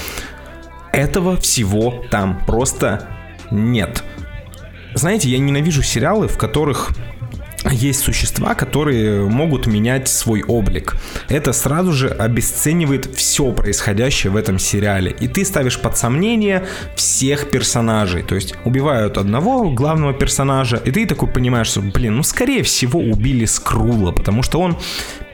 [0.92, 3.19] Этого всего там просто
[3.50, 4.02] нет.
[4.94, 6.90] Знаете, я ненавижу сериалы, в которых
[7.70, 10.96] есть существа, которые могут менять свой облик.
[11.28, 15.14] Это сразу же обесценивает все происходящее в этом сериале.
[15.20, 18.22] И ты ставишь под сомнение всех персонажей.
[18.22, 23.00] То есть убивают одного главного персонажа, и ты такой понимаешь, что, блин, ну скорее всего
[23.00, 24.78] убили Скрула, потому что он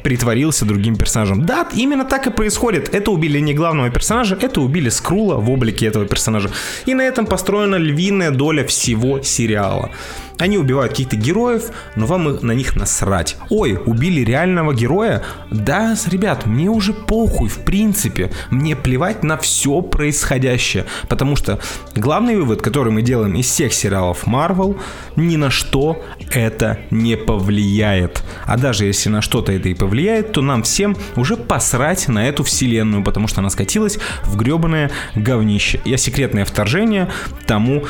[0.07, 1.45] притворился другим персонажем.
[1.47, 2.95] Да, именно так и происходит.
[2.95, 6.49] Это убили не главного персонажа, это убили Скрула в облике этого персонажа.
[6.87, 9.91] И на этом построена львиная доля всего сериала.
[10.39, 13.37] Они убивают каких-то героев, но вам на них насрать.
[13.51, 15.23] Ой, убили реального героя?
[15.51, 18.31] Да, ребят, мне уже похуй, в принципе.
[18.51, 20.85] Мне плевать на все происходящее.
[21.09, 21.61] Потому что
[21.95, 24.79] главный вывод, который мы делаем из всех сериалов Marvel,
[25.17, 28.23] ни на что это не повлияет.
[28.45, 32.45] А даже если на что-то это и повлияет, то нам всем уже посрать на эту
[32.45, 35.81] вселенную, потому что она скатилась в гребаное говнище.
[35.85, 37.09] Я секретное вторжение
[37.47, 37.85] тому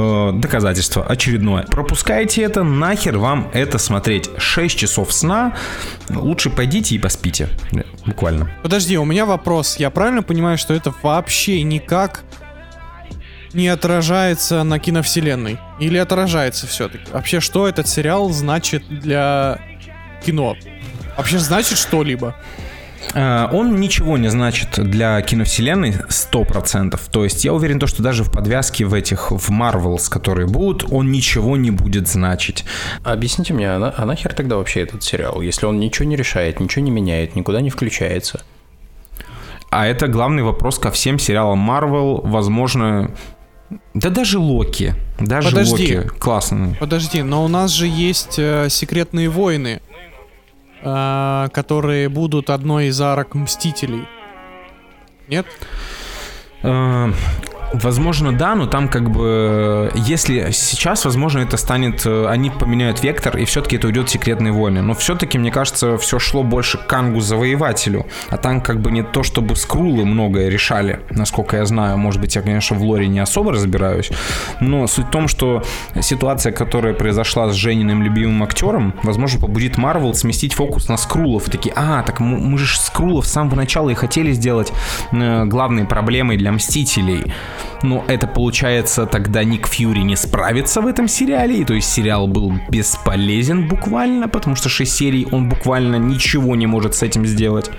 [0.00, 1.64] э, доказательство очередное.
[1.64, 4.30] Пропускайте это, нахер вам это смотреть.
[4.38, 5.56] 6 часов сна,
[6.08, 7.48] лучше пойдите и поспите.
[8.06, 8.50] Буквально.
[8.62, 9.76] Подожди, у меня вопрос.
[9.76, 12.24] Я правильно понимаю, что это вообще никак
[13.52, 15.58] не отражается на киновселенной?
[15.78, 17.04] Или отражается все-таки?
[17.12, 19.60] Вообще, что этот сериал значит для
[20.24, 20.56] кино?
[21.16, 22.36] Вообще значит что-либо?
[23.14, 27.00] Э, он ничего не значит для киновселенной 100%.
[27.10, 30.90] То есть я уверен, то, что даже в подвязке в этих, в Marvels, которые будут,
[30.90, 32.64] он ничего не будет значить.
[33.04, 36.84] Объясните мне, а, а нахер тогда вообще этот сериал, если он ничего не решает, ничего
[36.84, 38.42] не меняет, никуда не включается?
[39.70, 42.20] А это главный вопрос ко всем сериалам Marvel.
[42.24, 43.12] Возможно,
[43.94, 44.94] да даже Локи.
[45.20, 45.96] Даже Подожди.
[45.96, 46.76] Локи классный.
[46.80, 49.80] Подожди, но у нас же есть э, секретные войны.
[50.82, 54.06] А, которые будут одной из арок Мстителей.
[55.28, 55.46] Нет?
[57.72, 63.36] Возможно, да, но там как бы, если сейчас, возможно, это станет, э, они поменяют вектор,
[63.36, 64.82] и все-таки это уйдет в секретные войны.
[64.82, 68.06] Но все-таки, мне кажется, все шло больше к Кангу Завоевателю.
[68.28, 71.96] А там как бы не то, чтобы скрулы многое решали, насколько я знаю.
[71.96, 74.10] Может быть, я, конечно, в лоре не особо разбираюсь.
[74.58, 75.62] Но суть в том, что
[76.00, 81.46] ситуация, которая произошла с Жениным любимым актером, возможно, побудит Марвел сместить фокус на скрулов.
[81.46, 84.72] И такие, а, так мы же скрулов с самого начала и хотели сделать
[85.12, 87.32] э, главной проблемой для Мстителей.
[87.82, 92.26] Но это получается, тогда Ник Фьюри не справится в этом сериале, и то есть сериал
[92.26, 97.70] был бесполезен буквально, потому что 6 серий он буквально ничего не может с этим сделать.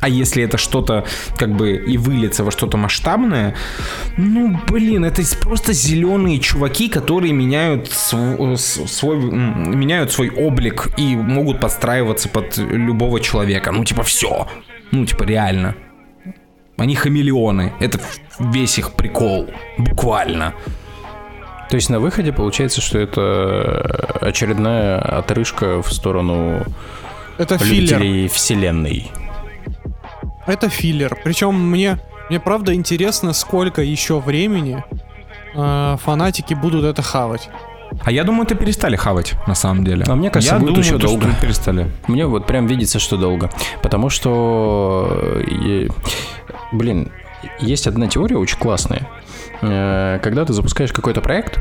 [0.00, 1.04] А если это что-то
[1.38, 3.54] как бы и выльется во что-то масштабное,
[4.16, 11.60] ну, блин, это просто зеленые чуваки, которые меняют свой, свой, меняют свой облик и могут
[11.60, 13.72] подстраиваться под любого человека.
[13.72, 14.46] Ну, типа, все.
[14.90, 15.74] Ну, типа, реально.
[16.76, 17.72] Они хамелеоны.
[17.80, 18.00] Это
[18.38, 19.48] весь их прикол.
[19.78, 20.54] Буквально.
[21.70, 26.64] То есть на выходе получается, что это очередная отрыжка в сторону
[27.38, 28.28] это филлер.
[28.28, 29.10] вселенной.
[30.46, 31.18] Это филлер.
[31.24, 31.98] Причем мне,
[32.28, 34.84] мне правда интересно, сколько еще времени
[35.54, 37.48] э, фанатики будут это хавать.
[38.02, 40.04] А я думаю, это перестали хавать, на самом деле.
[40.08, 41.30] А мне кажется, я будет думаю, еще то, долго.
[41.30, 41.90] Что перестали.
[42.08, 43.50] Мне вот прям видится, что долго.
[43.82, 45.40] Потому что,
[46.72, 47.10] блин,
[47.60, 49.08] есть одна теория очень классная.
[49.62, 51.60] Э, когда ты запускаешь какой-то проект,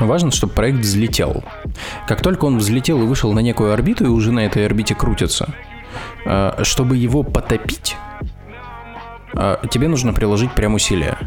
[0.00, 1.42] Важно, чтобы проект взлетел.
[2.06, 5.54] Как только он взлетел и вышел на некую орбиту и уже на этой орбите крутится,
[6.24, 7.96] э, чтобы его потопить,
[9.34, 11.18] э, тебе нужно приложить прям усилия.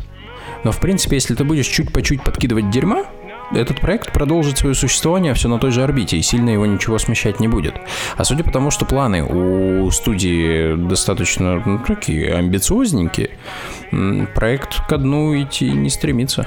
[0.64, 3.06] Но в принципе, если ты будешь чуть по чуть подкидывать дерьма,
[3.52, 7.40] этот проект продолжит свое существование все на той же орбите, и сильно его ничего смещать
[7.40, 7.76] не будет.
[8.18, 13.32] А судя по тому, что планы у студии достаточно ну, такие амбициозненькие,
[14.36, 16.46] проект ко дну идти не стремится.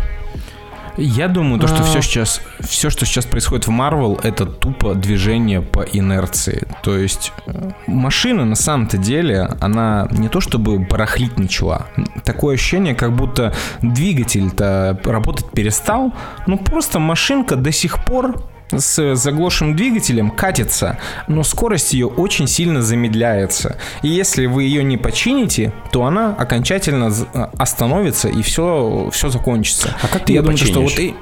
[0.96, 2.02] Я думаю, то, что все а.
[2.02, 6.68] сейчас, все, что сейчас происходит в Marvel, это тупо движение по инерции.
[6.82, 11.86] То есть э, машина на самом-то деле, она не то чтобы барахлить начала.
[12.24, 16.12] Такое ощущение, как будто двигатель-то работать перестал,
[16.46, 20.98] ну просто машинка до сих пор с заглохшим двигателем катится,
[21.28, 23.78] но скорость ее очень сильно замедляется.
[24.02, 29.94] И если вы ее не почините, то она окончательно а, остановится и все, все закончится.
[30.02, 31.14] А как ты Я думаю, что вот и...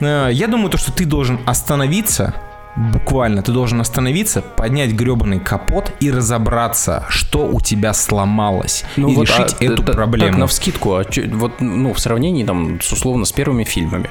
[0.00, 2.34] Э, я думаю, то, что ты должен остановиться,
[2.76, 9.14] буквально ты должен остановиться, поднять гребаный капот и разобраться, что у тебя сломалось, ну и
[9.14, 10.30] вот, решить а, эту это, проблему.
[10.30, 14.10] Так, на вскидку, а, вот, ну, в сравнении там, с условно с первыми фильмами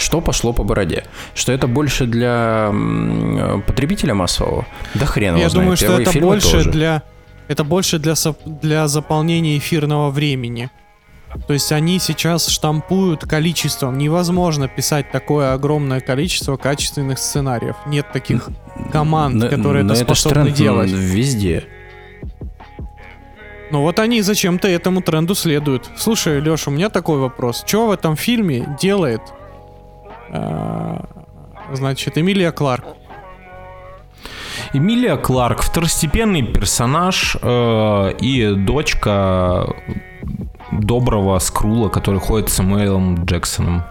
[0.00, 1.04] что пошло по бороде.
[1.34, 2.72] Что это больше для
[3.66, 4.66] потребителя массового?
[4.94, 5.52] Да хрен Я знает.
[5.52, 6.70] думаю, что это больше тоже.
[6.70, 7.02] для
[7.48, 10.70] это больше для для заполнения эфирного времени.
[11.46, 13.98] То есть они сейчас штампуют количеством.
[13.98, 17.76] Невозможно писать такое огромное количество качественных сценариев.
[17.86, 18.48] Нет таких
[18.92, 20.90] команд, но, которые но это способны это делать.
[20.90, 21.64] Везде.
[23.70, 25.88] Ну вот они зачем-то этому тренду следуют.
[25.96, 27.62] Слушай, Леша, у меня такой вопрос.
[27.64, 29.20] Что в этом фильме делает
[31.72, 32.84] значит, Эмилия Кларк.
[34.72, 39.66] Эмилия Кларк второстепенный персонаж э, и дочка
[40.70, 43.82] доброго Скрула, который ходит с Самуэлом Джексоном.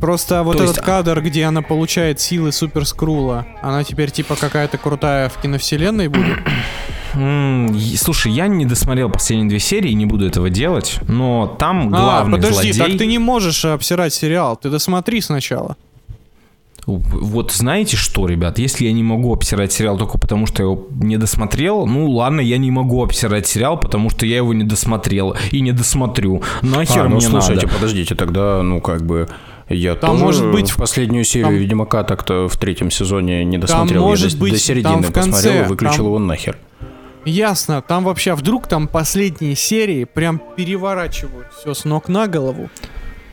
[0.00, 0.86] Просто вот То этот есть...
[0.86, 6.38] кадр, где она получает силы Супер Скрула, она теперь типа какая-то крутая в киновселенной будет?
[7.96, 12.42] Слушай, я не досмотрел последние две серии, не буду этого делать, но там главный а,
[12.42, 12.92] подожди, злодей...
[12.92, 15.76] так ты не можешь обсирать сериал, ты досмотри сначала.
[16.86, 20.86] Вот знаете что, ребят, если я не могу обсирать сериал только потому, что я его
[21.00, 25.34] не досмотрел, ну ладно, я не могу обсирать сериал, потому что я его не досмотрел
[25.50, 26.42] и не досмотрю.
[26.60, 27.74] Нахер а, ну, мне слушайте, надо.
[27.74, 29.28] подождите, тогда, ну как бы...
[29.68, 33.56] Я там тоже может быть в последнюю серию там, Ведьмака так-то в третьем сезоне не
[33.56, 34.02] досмотрел.
[34.02, 36.18] Там может я быть, до, до середины там в конце, посмотрел и выключил там, его
[36.18, 36.58] нахер.
[37.24, 42.68] Ясно, там вообще, а вдруг там последние серии прям переворачивают все с ног на голову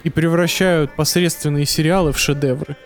[0.04, 2.78] и превращают посредственные сериалы в шедевры.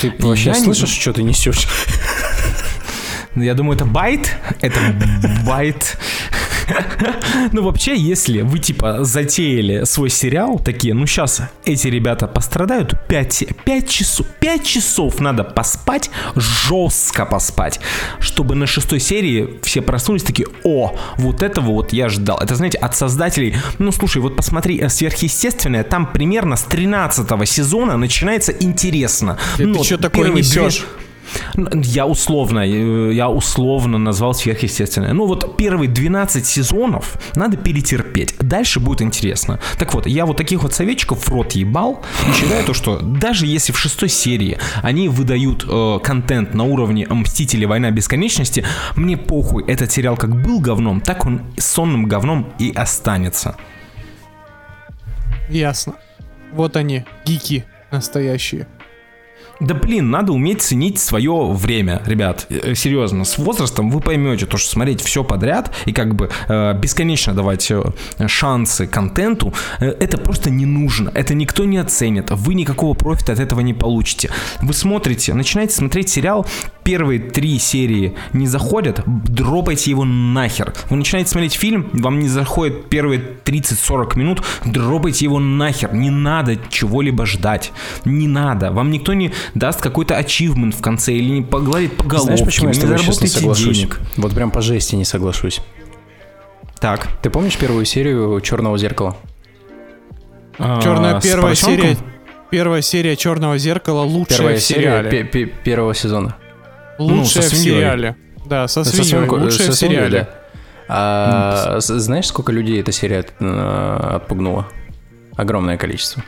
[0.00, 1.68] Ты вообще слышишь, что ты несешь?
[3.36, 4.34] Я думаю, это bait.
[4.62, 4.80] Это
[5.46, 5.98] bait.
[7.52, 13.44] Ну, вообще, если вы, типа, затеяли свой сериал, такие, ну, сейчас эти ребята пострадают, 5,
[13.64, 17.80] 5 часов, 5 часов надо поспать, жестко поспать,
[18.20, 22.38] чтобы на шестой серии все проснулись такие, о, вот этого вот я ждал.
[22.38, 27.96] Это, знаете, от создателей, ну, слушай, вот посмотри, э, сверхъестественное, там примерно с 13 сезона
[27.96, 29.38] начинается интересно.
[29.56, 30.78] Ты, ну, ты что такое несешь?
[30.78, 31.05] Две...
[31.84, 35.12] Я условно, э, я условно назвал сверхъестественное.
[35.12, 38.34] Ну вот первые 12 сезонов надо перетерпеть.
[38.38, 39.60] Дальше будет интересно.
[39.78, 43.46] Так вот, я вот таких вот советчиков в рот ебал и считаю то, что даже
[43.46, 48.64] если в шестой серии они выдают э, контент на уровне Мстители Война Бесконечности,
[48.96, 53.56] мне похуй, этот сериал как был говном, так он сонным говном и останется.
[55.48, 55.94] Ясно.
[56.52, 58.66] Вот они, гики настоящие.
[59.60, 62.46] Да блин, надо уметь ценить свое время, ребят.
[62.50, 66.78] Э, Серьезно, с возрастом вы поймете, то, что смотреть все подряд и как бы э,
[66.78, 67.82] бесконечно давать э,
[68.26, 71.10] шансы контенту, э, это просто не нужно.
[71.14, 72.30] Это никто не оценит.
[72.30, 74.30] Вы никакого профита от этого не получите.
[74.60, 76.46] Вы смотрите, начинаете смотреть сериал,
[76.86, 80.72] первые три серии не заходят, дропайте его нахер.
[80.88, 85.92] Вы начинаете смотреть фильм, вам не заходит первые 30-40 минут, дропайте его нахер.
[85.92, 87.72] Не надо чего-либо ждать.
[88.04, 88.70] Не надо.
[88.70, 92.36] Вам никто не даст какой-то ачивмент в конце или не погладит по головке.
[92.36, 93.76] Знаешь, почему я с не тобой сейчас не соглашусь?
[93.78, 94.00] денег.
[94.16, 95.60] Вот прям по жести не соглашусь.
[96.78, 97.08] Так.
[97.20, 99.16] Ты помнишь первую серию «Черного зеркала»?
[100.56, 101.96] Черная А, с первая серия.
[102.48, 105.10] Первая серия Черного зеркала лучшая Первая в серия сериале.
[105.10, 106.36] пе- пе- первого сезона.
[106.98, 108.16] Ну, Лучшая со в сериале.
[108.46, 109.28] Да, со свиньей.
[109.28, 110.20] Лучшая со в сериале.
[110.20, 110.28] да.
[110.88, 114.66] А, с- знаешь, сколько людей эта серия э, отпугнула?
[115.36, 116.22] Огромное количество.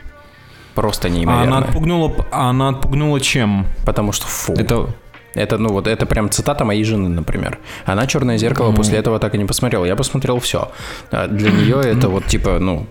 [0.75, 1.57] Просто А неимоверно.
[1.57, 3.65] она отпугнула, а она отпугнула чем?
[3.85, 4.53] Потому что фу.
[4.53, 4.87] Это
[5.35, 7.59] Это, ну вот, это прям цитата моей жены, например.
[7.85, 9.85] Она «Черное зеркало» после этого так и не посмотрела.
[9.85, 10.71] Я посмотрел все.
[11.11, 12.85] Для нее это вот типа, ну,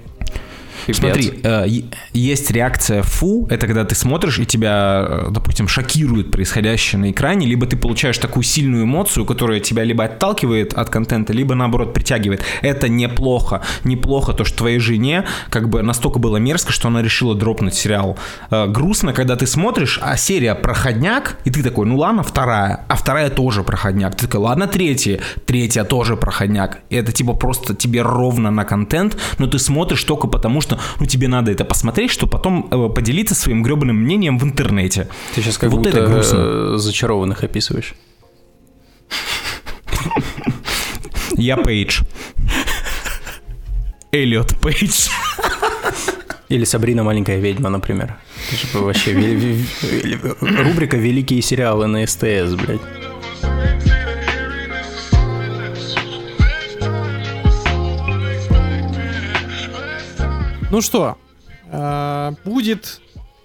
[0.86, 1.00] пипец.
[1.00, 1.66] Смотри, э,
[2.12, 7.46] есть реакция фу, это когда ты смотришь и тебя, э, допустим, шокирует происходящее на экране,
[7.46, 12.42] либо ты получаешь такую сильную эмоцию, которая тебя либо отталкивает от контента, либо наоборот притягивает.
[12.62, 13.62] Это неплохо.
[13.84, 18.18] Неплохо то, что твоей жене как бы настолько было мерзко, что она решила дропнуть сериал.
[18.50, 22.96] Э, грустно, когда ты смотришь, а серия проходняк, и ты такой, ну ладно, вторая, а
[22.96, 24.16] вторая тоже проходняк.
[24.16, 26.78] Ты такой, ладно, третья, третья тоже проходняк.
[26.90, 30.67] И это типа просто тебе ровно на контент, но ты смотришь только потому, что
[31.00, 35.08] ну тебе надо это посмотреть, чтобы потом э, поделиться своим гребаным мнением в интернете.
[35.34, 36.36] Ты сейчас как вот будто это грустно.
[36.38, 37.94] э, зачарованных описываешь.
[41.36, 42.02] Я Пейдж.
[44.12, 45.08] Эллиот Пейдж.
[46.48, 48.16] Или Сабрина маленькая ведьма, например.
[48.50, 49.12] Это же вообще
[50.40, 52.80] рубрика «Великие сериалы» на СТС, блядь.
[60.70, 61.16] Ну что,
[61.70, 63.00] э, будет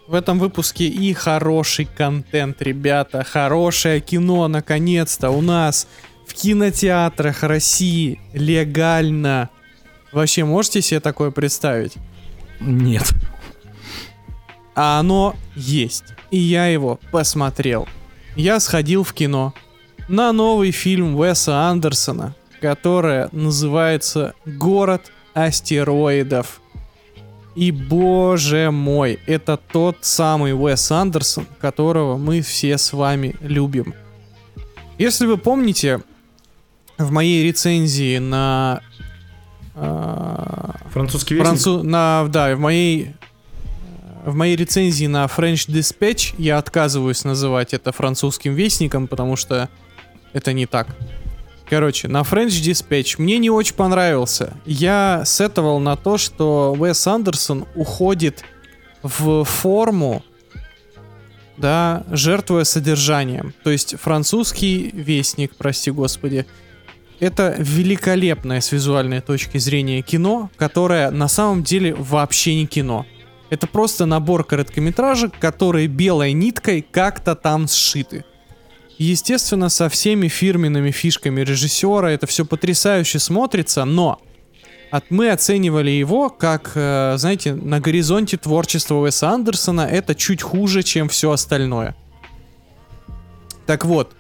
[0.08, 3.24] в этом выпуске и хороший контент, ребята.
[3.24, 5.88] Хорошее кино, наконец-то, у нас
[6.28, 9.50] в кинотеатрах России легально.
[10.12, 11.94] Вообще, можете себе такое представить?
[12.60, 13.14] Нет.
[14.76, 16.06] А оно есть.
[16.30, 17.88] И я его посмотрел.
[18.36, 19.54] Я сходил в кино
[20.10, 26.60] на новый фильм Уэса Андерсона, которое называется «Город астероидов».
[27.56, 33.94] И боже мой, это тот самый Уэс Андерсон, которого мы все с вами любим.
[34.98, 36.02] Если вы помните,
[36.98, 38.82] в моей рецензии на
[39.76, 41.84] а, Французский Францу...
[41.84, 47.92] на, да, в моей э, в моей рецензии на French Dispatch я отказываюсь называть это
[47.92, 49.70] французским вестником, потому что
[50.32, 50.88] это не так.
[51.74, 54.54] Короче, на French Dispatch мне не очень понравился.
[54.64, 58.44] Я сетовал на то, что Уэс Андерсон уходит
[59.02, 60.24] в форму,
[61.58, 63.56] да, жертвуя содержанием.
[63.64, 66.46] То есть французский вестник, прости господи,
[67.20, 73.08] это великолепное с визуальной точки зрения кино, которое на самом деле вообще не кино.
[73.50, 78.26] Это просто набор короткометражек, которые белой ниткой как-то там сшиты.
[79.04, 84.22] Естественно, со всеми фирменными фишками режиссера это все потрясающе смотрится, но
[84.92, 90.84] от мы оценивали его как, э, знаете, на горизонте творчества Уэса Андерсона это чуть хуже,
[90.84, 91.96] чем все остальное.
[93.66, 94.16] Так вот,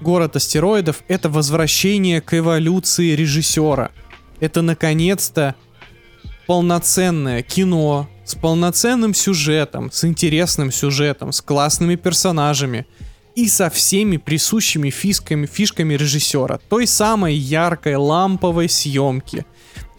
[0.00, 3.90] Город астероидов— это возвращение к эволюции режиссера.
[4.40, 5.54] Это, наконец-то,
[6.46, 12.86] полноценное кино с полноценным сюжетом, с интересным сюжетом, с классными персонажами
[13.36, 16.58] и со всеми присущими фишками, фишками режиссера.
[16.70, 19.44] Той самой яркой ламповой съемки.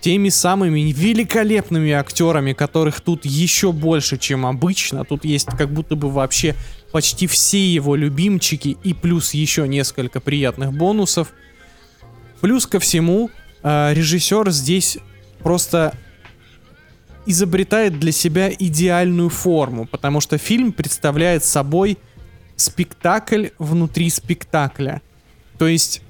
[0.02, 5.06] Теми самыми великолепными актерами, которых тут еще больше, чем обычно.
[5.06, 6.56] Тут есть как будто бы вообще
[6.92, 11.32] почти все его любимчики и плюс еще несколько приятных бонусов.
[12.42, 13.30] Плюс ко всему,
[13.62, 14.98] э, режиссер здесь
[15.40, 15.94] просто
[17.28, 22.00] изобретает для себя идеальную форму, потому что фильм представляет собой
[22.58, 25.02] спектакль внутри спектакля.
[25.58, 26.02] То есть,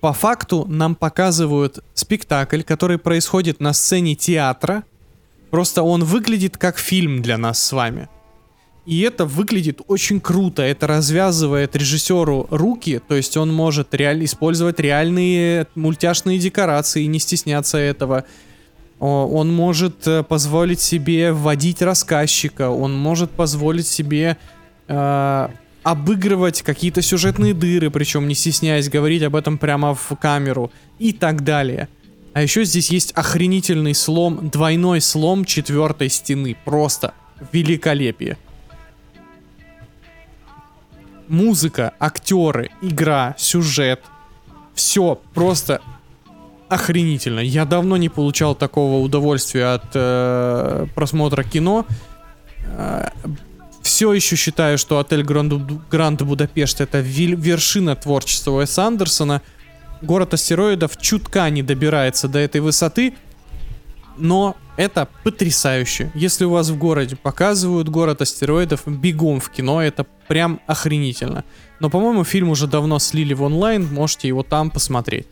[0.00, 4.84] по факту нам показывают спектакль, который происходит на сцене театра,
[5.50, 8.08] просто он выглядит как фильм для нас с вами.
[8.86, 10.62] И это выглядит очень круто.
[10.62, 17.18] Это развязывает режиссеру руки, то есть он может реаль- использовать реальные мультяшные декорации и не
[17.18, 18.24] стесняться этого.
[19.00, 24.38] Он может э, позволить себе вводить рассказчика, он может позволить себе
[24.88, 25.48] э,
[25.82, 31.44] обыгрывать какие-то сюжетные дыры, причем не стесняясь говорить об этом прямо в камеру и так
[31.44, 31.88] далее.
[32.32, 36.56] А еще здесь есть охренительный слом, двойной слом четвертой стены.
[36.64, 37.14] Просто
[37.52, 38.36] великолепие.
[41.28, 44.02] Музыка, актеры, игра, сюжет.
[44.74, 45.80] Все просто
[46.68, 47.40] охренительно.
[47.40, 51.86] Я давно не получал такого удовольствия от э, просмотра кино.
[52.66, 53.08] Э,
[53.86, 55.52] все еще считаю, что отель Гранд,
[55.88, 59.42] Гранд Будапешт это вершина творчества Уэса Андерсона.
[60.02, 63.14] Город астероидов чутка не добирается до этой высоты,
[64.18, 66.10] но это потрясающе.
[66.16, 71.44] Если у вас в городе показывают город астероидов, бегом в кино, это прям охренительно.
[71.78, 75.28] Но, по-моему, фильм уже давно слили в онлайн, можете его там посмотреть.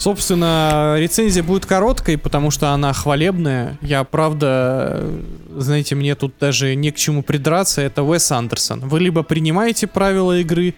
[0.00, 3.76] Собственно, рецензия будет короткой, потому что она хвалебная.
[3.82, 5.06] Я, правда,
[5.54, 7.82] знаете, мне тут даже не к чему придраться.
[7.82, 8.80] Это Уэс Андерсон.
[8.80, 10.74] Вы либо принимаете правила игры,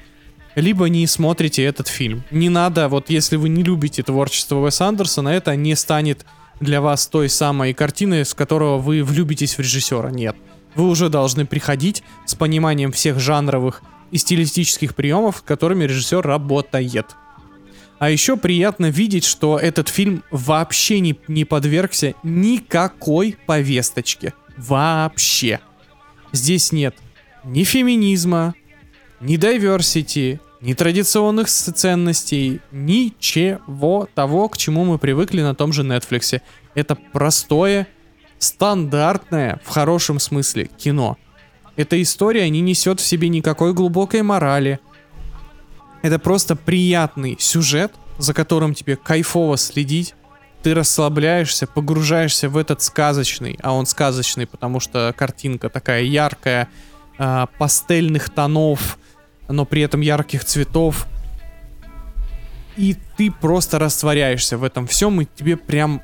[0.57, 2.25] либо не смотрите этот фильм.
[2.33, 6.27] Не надо, вот если вы не любите творчество Уэса Андерсона, это не станет
[6.59, 10.11] для вас той самой картиной, с которого вы влюбитесь в режиссера.
[10.11, 10.35] Нет.
[10.75, 17.15] Вы уже должны приходить с пониманием всех жанровых и стилистических приемов, которыми режиссер работает.
[18.03, 24.35] А еще приятно видеть, что этот фильм вообще не, не подвергся никакой повесточке.
[24.57, 25.61] Вообще.
[26.33, 26.97] Здесь нет
[27.45, 28.57] ни феминизма,
[29.21, 36.41] ни diversity, ни традиционных ценностей, ничего того, к чему мы привыкли на том же Netflix.
[36.75, 37.87] Это простое,
[38.41, 41.19] стандартное, в хорошем смысле, кино.
[41.77, 44.81] Эта история не несет в себе никакой глубокой морали–
[46.03, 50.15] это просто приятный сюжет, за которым тебе кайфово следить.
[50.63, 56.69] Ты расслабляешься, погружаешься в этот сказочный, а он сказочный, потому что картинка такая яркая,
[57.19, 58.99] э, пастельных тонов,
[59.49, 61.07] но при этом ярких цветов.
[62.77, 66.01] И ты просто растворяешься в этом всем, и тебе прям,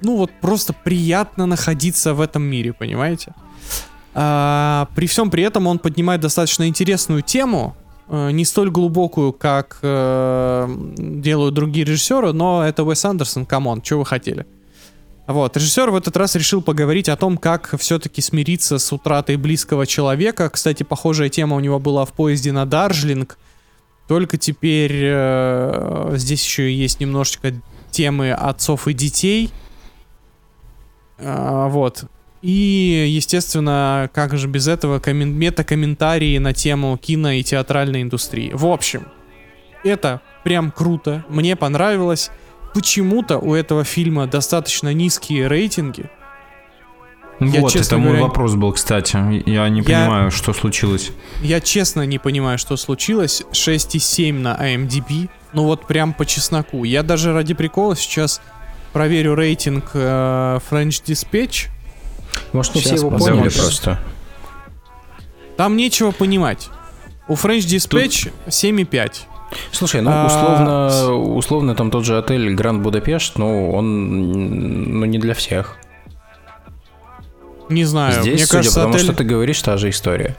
[0.00, 3.34] ну вот просто приятно находиться в этом мире, понимаете?
[4.14, 7.76] А, при всем при этом он поднимает достаточно интересную тему,
[8.10, 13.98] не столь глубокую, как э, делают другие режиссеры, но это Уэс Андерсон, come on, что
[13.98, 14.46] вы хотели?
[15.28, 19.86] Вот, режиссер в этот раз решил поговорить о том, как все-таки смириться с утратой близкого
[19.86, 20.48] человека.
[20.48, 23.36] Кстати, похожая тема у него была в поезде на Даржлинг.
[24.06, 27.52] Только теперь э, здесь еще есть немножечко
[27.90, 29.50] темы отцов и детей.
[31.18, 32.04] Э, вот.
[32.40, 38.52] И, естественно, как же без этого коммен- мета-комментарии на тему кино и театральной индустрии.
[38.54, 39.08] В общем,
[39.82, 42.30] это прям круто, мне понравилось.
[42.74, 46.10] Почему-то у этого фильма достаточно низкие рейтинги.
[47.40, 49.16] Я, вот, это мой говоря, вопрос был, кстати.
[49.48, 51.12] Я не я, понимаю, что случилось.
[51.40, 53.42] Я честно не понимаю, что случилось.
[53.52, 55.28] 6,7 на IMDb.
[55.52, 56.84] Ну вот прям по чесноку.
[56.84, 58.40] Я даже ради прикола сейчас
[58.92, 61.68] проверю рейтинг э, French Dispatch
[62.52, 63.98] может, не все его поняли просто.
[65.56, 66.68] Там нечего понимать.
[67.26, 68.52] У French Dispatch Тут...
[68.52, 69.12] 7,5.
[69.72, 71.10] Слушай, ну условно, а...
[71.12, 75.76] условно там тот же отель Гранд Будапешт, ну он ну, не для всех.
[77.68, 78.22] Не знаю.
[78.22, 79.04] Здесь, мне судя кажется, потому отель...
[79.04, 80.36] что ты говоришь, та же история.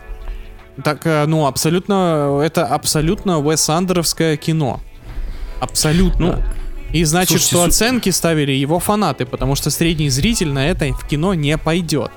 [0.83, 4.79] Так, э, ну абсолютно, это абсолютно Уэс Андеровское кино.
[5.59, 6.37] Абсолютно.
[6.37, 6.43] Ну,
[6.91, 11.07] и значит, Слушайте, что оценки ставили его фанаты, потому что средний зритель на это в
[11.07, 12.11] кино не пойдет.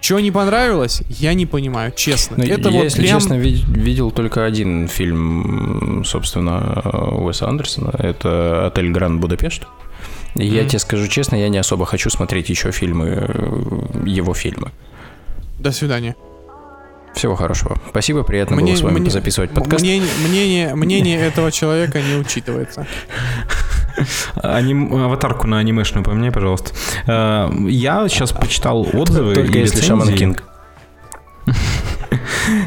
[0.00, 2.38] Чего не понравилось, я не понимаю, честно.
[2.38, 3.20] Но ну, это я, вот если прям...
[3.20, 6.80] честно, вид- видел только один фильм, собственно,
[7.18, 7.94] Уэса Андерсона.
[7.98, 9.64] Это «Отель Гранд Будапешт».
[10.36, 10.44] Mm-hmm.
[10.44, 14.70] Я тебе скажу честно, я не особо хочу смотреть еще фильмы, э, его фильмы.
[15.58, 16.14] До свидания.
[17.14, 17.76] Всего хорошего.
[17.88, 19.82] Спасибо, приятно мне, было с вами мне, записывать подкаст.
[19.82, 22.86] Мнение, мнение, мнение этого человека не учитывается.
[24.42, 24.94] Аним...
[24.94, 26.72] Аватарку на анимешную поменяй, пожалуйста.
[27.06, 29.34] Э, я сейчас почитал отзывы.
[29.34, 30.44] Только если Шаман Кинг.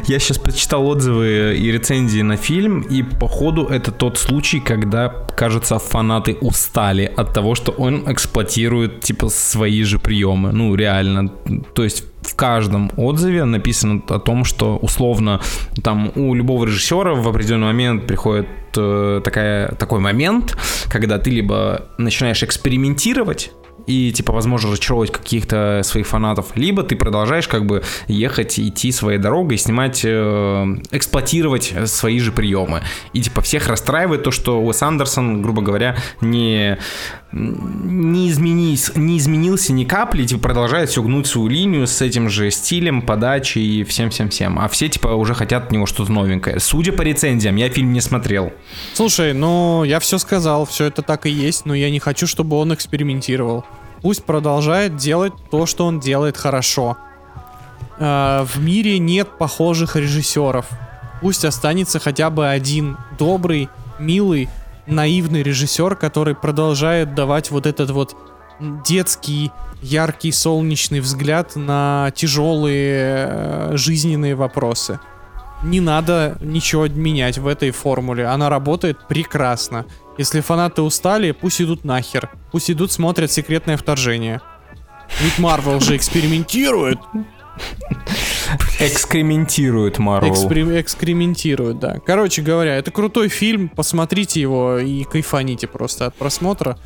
[0.06, 5.78] Я сейчас почитал отзывы и рецензии на фильм, и походу это тот случай, когда, кажется,
[5.78, 10.52] фанаты устали от того, что он эксплуатирует, типа, свои же приемы.
[10.52, 11.28] Ну, реально.
[11.74, 12.04] То есть
[12.34, 15.40] в каждом отзыве написано о том, что условно
[15.84, 20.58] там у любого режиссера в определенный момент приходит э, такая, такой момент,
[20.88, 23.52] когда ты либо начинаешь экспериментировать,
[23.86, 29.18] и, типа, возможно, разочаровывать каких-то своих фанатов, либо ты продолжаешь как бы ехать, идти своей
[29.18, 32.82] дорогой, снимать, э, эксплуатировать свои же приемы.
[33.12, 36.78] И, типа, всех расстраивает то, что Уэс Андерсон, грубо говоря, не,
[37.32, 42.50] не с- не изменился ни капли, типа продолжает все гнуть свою линию с этим же
[42.50, 44.58] стилем, подачей и всем-всем-всем.
[44.58, 46.60] А все, типа, уже хотят от него что-то новенькое.
[46.60, 48.52] Судя по рецензиям, я фильм не смотрел.
[48.94, 52.56] Слушай, ну я все сказал, все это так и есть, но я не хочу, чтобы
[52.56, 53.64] он экспериментировал.
[54.04, 56.98] Пусть продолжает делать то, что он делает хорошо.
[57.98, 60.66] Э, в мире нет похожих режиссеров.
[61.22, 64.50] Пусть останется хотя бы один добрый, милый,
[64.86, 68.14] наивный режиссер, который продолжает давать вот этот вот
[68.60, 69.50] детский,
[69.80, 75.00] яркий, солнечный взгляд на тяжелые э, жизненные вопросы.
[75.64, 78.26] Не надо ничего менять в этой формуле.
[78.26, 79.86] Она работает прекрасно.
[80.18, 82.30] Если фанаты устали, пусть идут нахер.
[82.52, 84.40] Пусть идут смотрят секретное вторжение.
[85.20, 86.98] Ведь Марвел же экспериментирует.
[88.80, 90.32] Экскрементирует Марвел.
[90.32, 91.98] Экспри- экскрементирует, да.
[92.04, 93.68] Короче говоря, это крутой фильм.
[93.68, 96.78] Посмотрите его и кайфаните просто от просмотра.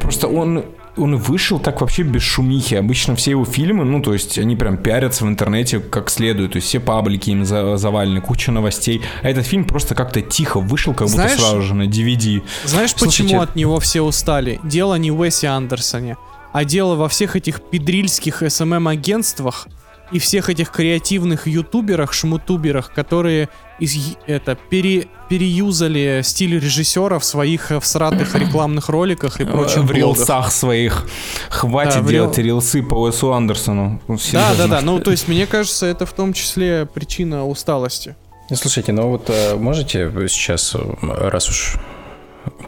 [0.00, 0.64] Просто он,
[0.96, 2.74] он вышел так вообще без шумихи.
[2.76, 6.52] Обычно все его фильмы, ну, то есть они прям пиарятся в интернете как следует.
[6.52, 9.02] То есть все паблики им за- завалены, куча новостей.
[9.22, 12.42] А этот фильм просто как-то тихо вышел, как Знаешь- будто сразу же на DVD.
[12.64, 14.60] Знаешь, Слушайте, почему от него все устали?
[14.64, 16.16] Дело не в Уэсе Андерсоне,
[16.52, 19.68] а дело во всех этих педрильских SMM-агентствах
[20.10, 23.48] и всех этих креативных ютуберах, шмутуберах, которые
[23.78, 29.86] из, это, пере, переюзали стиль режиссера в своих э, всратых рекламных роликах и прочих в
[29.86, 29.96] блогах.
[29.96, 31.06] рилсах своих.
[31.50, 34.00] Хватит Да, делать рил- рилсы по Уэсу Андерсону.
[34.08, 34.80] Ну, Да, да, да.
[34.80, 38.16] Ну, то есть, мне кажется, это в том числе причина усталости.
[38.50, 41.74] Ну, Слушайте, ну вот э, можете сейчас, э, раз уж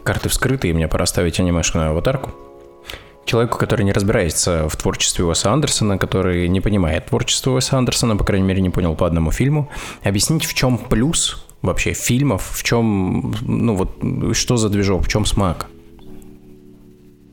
[0.03, 2.31] карты вскрыты, и мне пора ставить анимешную аватарку,
[3.25, 8.23] человеку, который не разбирается в творчестве Уэса Андерсона, который не понимает творчество Уэса Андерсона, по
[8.23, 9.69] крайней мере, не понял по одному фильму,
[10.03, 15.25] объяснить, в чем плюс вообще фильмов, в чем, ну вот, что за движок, в чем
[15.25, 15.67] смак.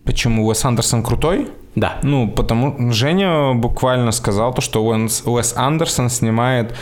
[0.05, 1.49] Почему Уэс Андерсон крутой?
[1.75, 1.99] Да.
[2.03, 6.75] Ну, потому Женя буквально сказал то, что Уэс Андерсон снимает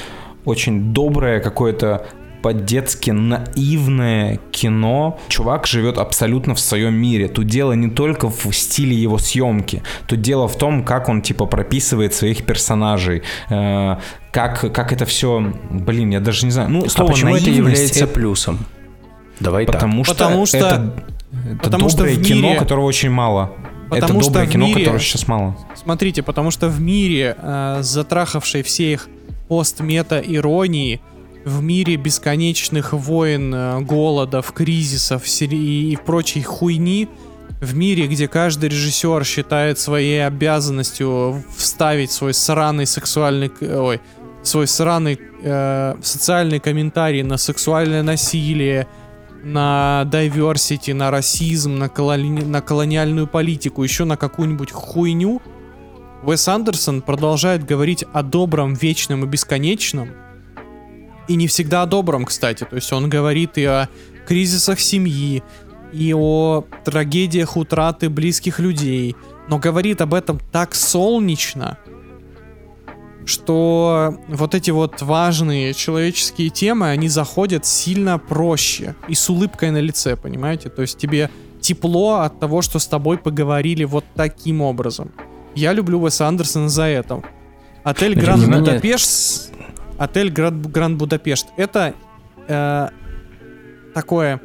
[0.44, 2.06] очень доброе какое-то
[2.46, 5.18] по-детски наивное кино.
[5.28, 7.26] Чувак живет абсолютно в своем мире.
[7.26, 9.82] Тут дело не только в стиле его съемки.
[10.06, 13.22] Тут дело в том, как он типа прописывает своих персонажей.
[13.50, 13.96] э,
[14.30, 15.52] как, как это все...
[15.70, 16.68] Блин, я даже не знаю.
[16.70, 18.58] Ну, А слово почему это является это- плюсом?
[19.40, 19.74] Давай так.
[19.74, 20.94] Потому что, Потому что- это,
[21.50, 23.50] это потому что доброе в кино, мире- которого очень мало.
[23.90, 25.56] это Потому что доброе кино, мире- которого сейчас мало.
[25.74, 29.08] Смотрите, потому что в мире, э, затрахавшей все их
[29.48, 31.00] пост-мета-иронии,
[31.46, 37.08] в мире бесконечных войн, э, голодов, кризисов и прочей хуйни,
[37.60, 43.48] в мире, где каждый режиссер считает своей обязанностью вставить свой сраный сексуальный...
[43.48, 44.00] к- Ой,
[44.42, 48.88] свой сраный э, социальный комментарий на сексуальное насилие,
[49.44, 55.40] на diversity, на расизм, на, колони- на колониальную политику, еще на какую-нибудь хуйню,
[56.24, 60.10] Уэс Андерсон продолжает говорить о добром, вечном и бесконечном.
[61.28, 62.64] И не всегда о добром, кстати.
[62.64, 63.88] То есть он говорит и о
[64.26, 65.42] кризисах семьи,
[65.92, 69.16] и о трагедиях утраты близких людей.
[69.48, 71.78] Но говорит об этом так солнечно,
[73.24, 79.78] что вот эти вот важные человеческие темы, они заходят сильно проще и с улыбкой на
[79.78, 80.68] лице, понимаете?
[80.68, 85.10] То есть тебе тепло от того, что с тобой поговорили вот таким образом.
[85.54, 87.22] Я люблю Уэса Андерсона за это.
[87.82, 89.52] Отель Гранд Будапешт.
[89.98, 91.48] Отель Гранд, Будапешт.
[91.56, 91.94] Это
[92.48, 92.88] э,
[93.94, 94.40] такое.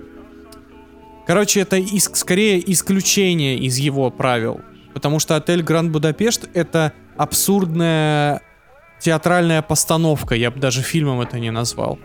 [1.27, 4.61] Короче, это ис- скорее исключение из его правил.
[4.93, 8.41] Потому что отель Гранд Будапешт это абсурдная
[8.99, 10.35] театральная постановка.
[10.35, 11.99] Я бы даже фильмом это не назвал.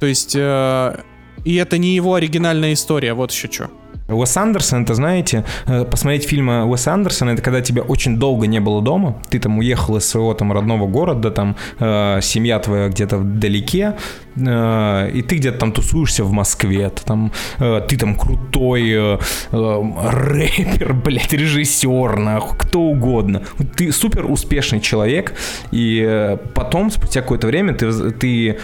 [0.00, 0.34] То есть.
[0.36, 1.00] э,
[1.44, 3.70] и это не его оригинальная история, вот еще что.
[4.08, 8.60] Уэс Андерсон, это знаете, э, посмотреть фильмы Уэса Андерсона, это когда тебя очень долго не
[8.60, 13.18] было дома, ты там уехал из своего там родного города, там э, семья твоя где-то
[13.18, 13.96] вдалеке,
[14.36, 19.18] и ты где-то там тусуешься в Москве, ты там, э, ты там крутой э,
[19.52, 23.42] э, рэпер, блядь, режиссер, нахуй, кто угодно.
[23.76, 25.34] Ты супер успешный человек,
[25.70, 28.58] и э, потом, спустя какое-то время, ты, ты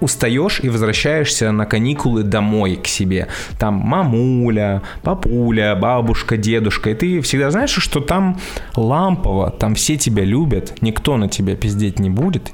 [0.00, 3.28] устаешь и возвращаешься на каникулы домой к себе.
[3.58, 6.90] Там мамуля, папуля, бабушка, дедушка.
[6.90, 8.38] И ты всегда знаешь, что там
[8.76, 12.52] лампово, там все тебя любят, никто на тебя пиздеть не будет.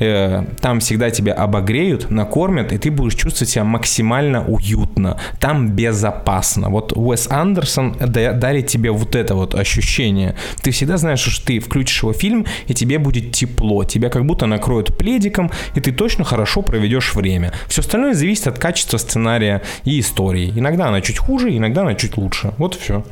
[0.00, 5.18] Э, Там всегда тебя обогреют, накормят, и ты будешь чувствовать себя максимально уютно.
[5.40, 6.68] Там безопасно.
[6.70, 10.34] Вот Уэс Андерсон дарит тебе вот это вот ощущение.
[10.62, 13.84] Ты всегда знаешь, что ты включишь его фильм, и тебе будет тепло.
[13.84, 17.52] Тебя как будто накроют пледиком, и ты точно хорошо проведешь время.
[17.68, 20.52] Все остальное зависит от качества сценария и истории.
[20.54, 22.52] Иногда она чуть хуже, иногда она чуть лучше.
[22.58, 23.04] Вот и все.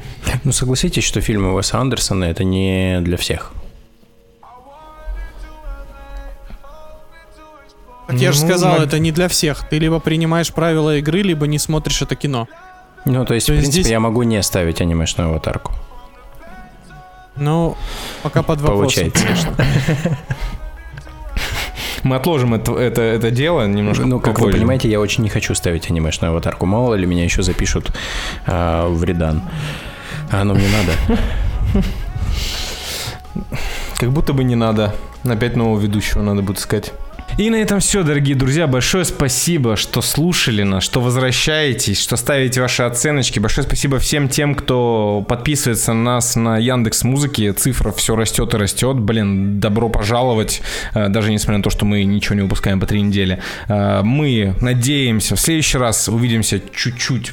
[0.45, 3.53] Ну, согласитесь, что фильмы Уэса Андерсона это не для всех.
[8.13, 9.67] Как я же Ну, сказал, на- это не для всех.
[9.69, 12.47] Ты либо принимаешь правила игры, либо не смотришь это кино.
[13.05, 15.73] Ну, то есть, То в принципе, здесь- я могу не ставить анимешную аватарку.
[17.37, 17.77] Ну,
[18.23, 19.11] пока под вопросом.
[19.11, 19.25] Получается.
[19.25, 19.55] конечно.
[22.03, 24.59] Мы отложим это, это, это дело немножко Ну, как вы попозже.
[24.59, 26.67] понимаете, я очень не хочу ставить анимешную аватарку.
[26.67, 27.93] Мало ли меня еще запишут
[28.47, 29.43] а, в редан.
[30.31, 31.83] А оно мне надо.
[33.97, 34.95] Как будто бы не надо.
[35.25, 36.93] Опять нового ведущего надо будет искать.
[37.39, 38.67] И на этом все, дорогие друзья.
[38.67, 43.39] Большое спасибо, что слушали нас, что возвращаетесь, что ставите ваши оценочки.
[43.39, 47.53] Большое спасибо всем тем, кто подписывается на нас на Яндекс Музыке.
[47.55, 48.97] Цифра все растет и растет.
[48.99, 50.61] Блин, добро пожаловать.
[50.95, 53.39] Э, Даже несмотря на то, что мы ничего не выпускаем по три недели.
[53.67, 57.33] Э, Мы надеемся, в следующий раз увидимся чуть-чуть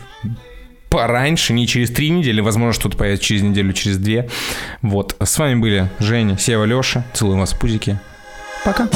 [0.89, 4.29] пораньше, не через три недели, возможно, что-то появится через неделю, через две.
[4.81, 5.15] Вот.
[5.21, 7.05] С вами были Женя, Сева, Леша.
[7.13, 7.99] Целуем вас в пузики.
[8.64, 8.88] Пока.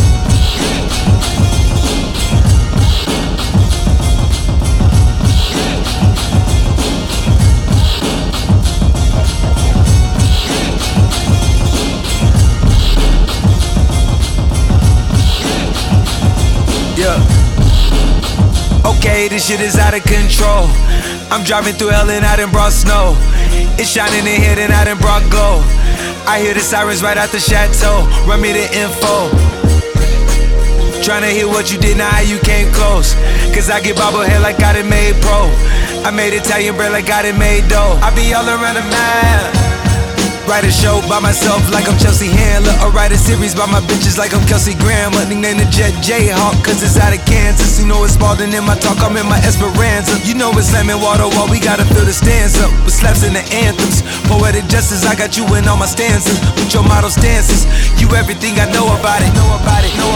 [16.96, 17.22] Yeah.
[18.84, 20.66] Okay, this shit is out of control.
[21.30, 23.14] I'm driving through hell and I done brought snow.
[23.78, 25.62] It's shining in here and I done brought gold.
[26.25, 28.07] I hear the sirens right out the chateau.
[28.27, 29.29] Run me the info.
[31.03, 33.13] Tryna hear what you did, now how you came close.
[33.53, 35.51] Cause I get bobblehead like I done made pro.
[36.07, 37.99] I made Italian bread like I done made dough.
[38.01, 39.72] I be all around the map.
[40.53, 42.77] Write a show by myself like I'm Chelsea Handler.
[42.77, 45.25] I write a series by my bitches like I'm Kelsey Grammer.
[45.25, 47.81] Nickname the Jet Jayhawk, cause it's out of Kansas.
[47.81, 50.13] You know it's Spalding in my talk, I'm in my Esperanza.
[50.21, 52.69] You know it's slamming water while we gotta fill the stands up.
[52.85, 54.05] With slaps in the anthems.
[54.29, 56.37] Poetic justice, I got you in all my stanzas.
[56.53, 57.65] With your model stances.
[57.97, 59.33] You everything I know about it.
[59.33, 60.12] Know about it, know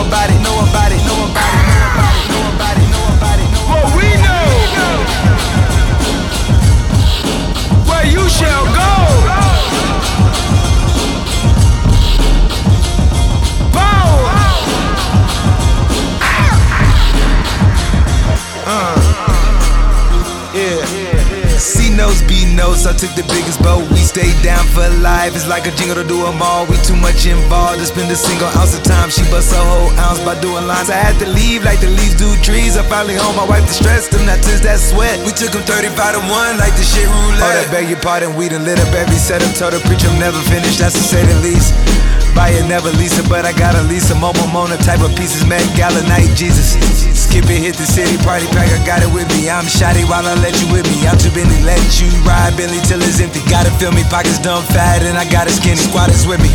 [24.18, 25.38] stayed down for life.
[25.38, 26.66] It's like a jingle to do do 'em all.
[26.66, 29.10] We too much involved to spend a single ounce of time.
[29.10, 30.90] She bust a whole ounce by doing lines.
[30.90, 32.74] I had to leave like the leaves do trees.
[32.78, 35.18] I finally home, my wife distressed them, not since that sweat.
[35.26, 37.46] We took 'em 35 to 1 like the shit roulette.
[37.46, 39.54] Oh, that beg your pardon, we done lit up every setup.
[39.60, 41.74] Told the preacher I'm never finished, that's to say the least.
[42.34, 45.46] Buy it, never lease it, but I gotta lease a mobile Mona type of pieces.
[45.46, 46.70] Met Gala night, Jesus.
[47.38, 49.46] Skip it, hit the city, party pack, I got it with me.
[49.46, 51.06] I'm shoddy while I let you with me.
[51.06, 53.46] I'm too busy, let you ride Billy till it's empty.
[53.46, 56.50] Gotta feel me, pockets dumb fat, and I got a skinny squad is with me.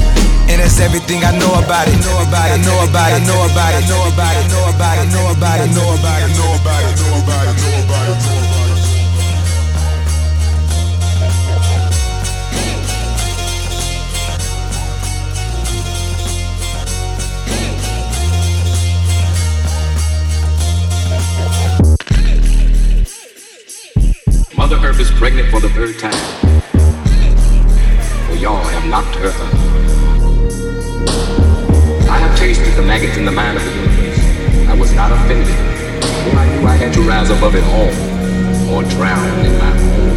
[0.50, 1.94] And that's everything I know about it.
[2.02, 5.06] Know about it, know about it, know about it, know about it, know about it,
[5.06, 8.52] know about it, know about it, know about it, know about it, know about it,
[25.23, 26.11] pregnant for the third time.
[28.27, 29.55] For y'all have knocked her up.
[32.11, 34.19] I have tasted the maggots in the mind of the universe.
[34.69, 35.55] I was not offended.
[36.24, 40.11] For I knew I had to rise above it all or drown in my own